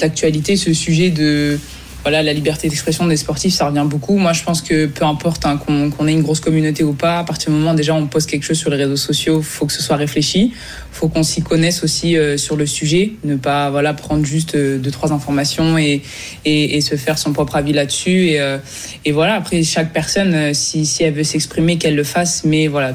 l'actualité, 0.00 0.56
ce 0.56 0.72
sujet 0.72 1.10
de 1.10 1.58
voilà 2.04 2.22
la 2.22 2.34
liberté 2.34 2.68
d'expression 2.68 3.06
des 3.06 3.16
sportifs, 3.16 3.54
ça 3.54 3.66
revient 3.66 3.86
beaucoup. 3.86 4.18
Moi, 4.18 4.34
je 4.34 4.44
pense 4.44 4.60
que 4.60 4.84
peu 4.84 5.06
importe 5.06 5.46
hein, 5.46 5.56
qu'on 5.56 6.06
ait 6.06 6.12
une 6.12 6.20
grosse 6.20 6.40
communauté 6.40 6.84
ou 6.84 6.92
pas, 6.92 7.20
à 7.20 7.24
partir 7.24 7.50
du 7.50 7.56
moment 7.56 7.72
déjà 7.72 7.94
on 7.94 8.06
poste 8.06 8.28
quelque 8.28 8.42
chose 8.42 8.58
sur 8.58 8.68
les 8.68 8.76
réseaux 8.76 8.96
sociaux, 8.96 9.40
faut 9.40 9.64
que 9.64 9.72
ce 9.72 9.82
soit 9.82 9.96
réfléchi, 9.96 10.52
faut 10.92 11.08
qu'on 11.08 11.22
s'y 11.22 11.42
connaisse 11.42 11.82
aussi 11.82 12.18
euh, 12.18 12.36
sur 12.36 12.56
le 12.56 12.66
sujet, 12.66 13.12
ne 13.24 13.36
pas 13.36 13.70
voilà 13.70 13.94
prendre 13.94 14.22
juste 14.26 14.54
euh, 14.54 14.76
deux 14.76 14.90
trois 14.90 15.12
informations 15.12 15.78
et, 15.78 16.02
et 16.44 16.80
se 16.82 16.96
faire 16.96 17.16
son 17.16 17.32
propre 17.32 17.56
avis 17.56 17.72
là-dessus. 17.72 18.28
Et 18.28 18.40
euh, 18.40 18.58
et 19.06 19.12
voilà. 19.12 19.36
Après 19.36 19.62
chaque 19.62 19.94
personne 19.94 20.52
si 20.52 20.84
si 20.84 21.04
elle 21.04 21.14
veut 21.14 21.24
s'exprimer 21.24 21.78
qu'elle 21.78 21.96
le 21.96 22.04
fasse, 22.04 22.44
mais 22.44 22.68
voilà 22.68 22.92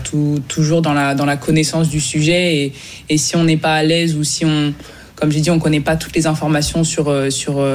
toujours 0.47 0.83
dans 0.83 0.93
la 0.93 1.15
dans 1.15 1.25
la 1.25 1.37
connaissance 1.37 1.89
du 1.89 1.99
sujet. 1.99 2.57
Et 2.57 2.73
et 3.09 3.17
si 3.17 3.35
on 3.35 3.43
n'est 3.43 3.57
pas 3.57 3.73
à 3.73 3.81
l'aise 3.81 4.15
ou 4.15 4.23
si 4.23 4.45
on, 4.45 4.71
comme 5.15 5.31
j'ai 5.31 5.41
dit, 5.41 5.49
on 5.49 5.57
connaît 5.57 5.81
pas 5.81 5.95
toutes 5.95 6.15
les 6.15 6.27
informations 6.27 6.83
sur, 6.83 7.11
sur, 7.31 7.65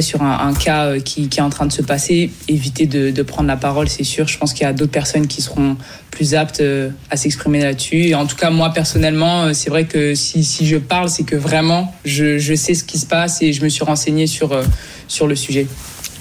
sur 0.00 0.22
un, 0.22 0.54
cas 0.54 0.86
euh, 0.86 1.00
qui, 1.00 1.28
est 1.36 1.40
en 1.40 1.50
train 1.50 1.66
de 1.66 1.72
se 1.72 1.82
passer, 1.82 2.30
éviter 2.48 2.86
de, 2.86 3.22
prendre 3.22 3.48
la 3.48 3.56
parole, 3.56 3.88
c'est 3.88 4.04
sûr. 4.04 4.26
Je 4.26 4.38
pense 4.38 4.52
qu'il 4.52 4.62
y 4.62 4.66
a 4.66 4.72
d'autres 4.72 4.92
personnes 4.92 5.26
qui 5.26 5.42
seront 5.42 5.76
plus 6.10 6.34
aptes 6.34 6.60
euh, 6.60 6.90
à 7.10 7.16
s'exprimer 7.16 7.60
là-dessus. 7.62 8.14
En 8.14 8.26
tout 8.26 8.36
cas, 8.36 8.50
moi, 8.50 8.70
personnellement, 8.70 9.44
euh, 9.44 9.52
c'est 9.52 9.70
vrai 9.70 9.84
que 9.84 10.14
si, 10.14 10.44
je 10.64 10.76
parle, 10.76 11.08
c'est 11.08 11.24
que 11.24 11.36
vraiment, 11.36 11.94
je, 12.04 12.38
je 12.38 12.54
sais 12.54 12.74
ce 12.74 12.84
qui 12.84 12.98
se 12.98 13.06
passe 13.06 13.42
et 13.42 13.52
je 13.52 13.62
me 13.62 13.68
suis 13.68 13.84
renseigné 13.84 14.26
sur, 14.26 14.58
sur 15.08 15.26
le 15.26 15.36
sujet. 15.36 15.66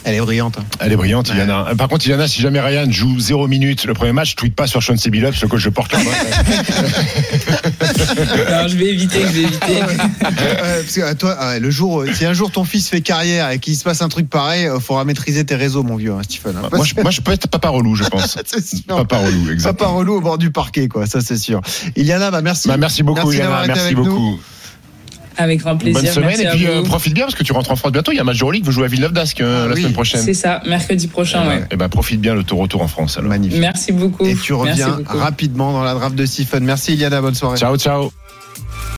Elle 0.03 0.15
est 0.15 0.20
brillante. 0.20 0.58
hein. 0.60 0.63
Elle 0.79 0.91
est 0.91 0.96
brillante, 0.96 1.29
Iliana. 1.29 1.67
Euh, 1.70 1.75
Par 1.75 1.88
contre, 1.88 2.05
Iliana, 2.05 2.27
si 2.27 2.41
jamais 2.41 2.60
Ryan 2.60 2.89
joue 2.89 3.20
0 3.20 3.48
minutes 3.48 3.86
le 3.86 3.93
premier 3.93 4.13
match, 4.13 4.36
tweet 4.36 4.55
pas 4.55 4.67
sur 4.67 4.81
Sean 4.81 4.96
Billups, 4.96 5.41
le 5.41 5.48
coach 5.48 5.63
de 5.63 5.70
Portland. 5.70 6.03
Non, 6.03 6.12
je 8.67 8.75
vais 8.77 8.88
éviter, 8.88 9.22
je 9.22 9.27
vais 9.27 9.41
éviter. 9.43 9.81
Euh, 9.81 10.81
parce 10.81 10.96
que 10.96 11.01
à 11.01 11.15
toi, 11.15 11.60
le 11.60 11.70
jour, 11.70 12.03
si 12.13 12.25
un 12.25 12.34
jour 12.34 12.51
ton 12.51 12.63
fils 12.63 12.89
fait 12.89 13.01
carrière 13.01 13.50
et 13.51 13.60
qu'il 13.60 13.75
se 13.75 13.84
passe 13.84 14.01
un 14.01 14.10
truc 14.10 14.29
pareil, 14.29 14.67
il 14.74 14.81
faudra 14.81 15.05
maîtriser 15.05 15.46
tes 15.46 15.55
réseaux, 15.55 15.84
mon 15.84 15.96
vieux, 15.96 16.13
hein, 16.13 16.22
Stephen. 16.24 16.55
hein. 16.58 16.70
moi, 16.74 16.86
je, 16.86 16.93
moi, 17.01 17.12
je 17.12 17.22
peux 17.22 17.31
être 17.31 17.48
papa 17.48 17.70
relou, 17.70 17.96
je 17.96 18.03
pense. 18.05 18.38
Papa 18.88 19.17
relou, 19.17 19.51
exactement. 19.51 19.89
Papa 19.89 19.98
relou 20.00 20.13
au 20.15 20.22
bord 20.22 20.38
du 20.38 20.51
parquet, 20.51 20.88
quoi. 20.88 21.05
Ça, 21.05 21.22
c'est 21.22 21.38
sûr. 21.38 21.62
Iliana, 21.96 22.31
bah 22.31 22.41
merci. 22.41 22.67
Bah, 22.67 22.77
merci 22.77 23.03
beaucoup, 23.03 23.31
Merci 23.31 23.39
été 23.39 23.67
Merci 23.67 23.96
nous. 23.96 24.39
Avec 25.41 25.60
grand 25.60 25.77
plaisir. 25.77 26.01
Bonne 26.01 26.12
semaine. 26.12 26.29
Merci 26.29 26.43
Et 26.45 26.50
puis, 26.50 26.67
euh, 26.67 26.83
profite 26.83 27.13
bien 27.13 27.25
parce 27.25 27.36
que 27.36 27.43
tu 27.43 27.51
rentres 27.51 27.71
en 27.71 27.75
France 27.75 27.91
bientôt. 27.91 28.12
Il 28.12 28.15
y 28.15 28.19
a 28.19 28.21
un 28.21 28.25
match 28.25 28.38
de 28.38 28.43
Euroleague. 28.43 28.63
Vous 28.63 28.71
jouez 28.71 28.86
à 28.86 28.88
Villeneuve 28.88 29.13
d'Ascq 29.13 29.41
euh, 29.41 29.63
Ah 29.65 29.67
la 29.69 29.74
oui. 29.74 29.81
semaine 29.81 29.93
prochaine. 29.93 30.21
C'est 30.21 30.33
ça, 30.33 30.62
mercredi 30.67 31.07
prochain, 31.07 31.48
ouais. 31.48 31.63
Et 31.71 31.75
ben, 31.75 31.89
profite 31.89 32.21
bien 32.21 32.36
de 32.36 32.41
ton 32.41 32.57
retour 32.57 32.81
en 32.81 32.88
France. 32.88 33.17
Alors. 33.17 33.29
Magnifique. 33.29 33.60
Merci 33.60 33.91
beaucoup. 33.91 34.25
Et 34.25 34.36
tu 34.36 34.53
reviens 34.53 35.00
rapidement 35.05 35.71
dans 35.74 35.83
la 35.83 35.93
draft 35.93 36.15
de 36.15 36.25
Stephen. 36.25 36.63
Merci, 36.63 36.93
Iliana. 36.93 37.21
Bonne 37.21 37.36
soirée. 37.36 37.57
Ciao, 37.57 37.77
ciao. 37.77 38.12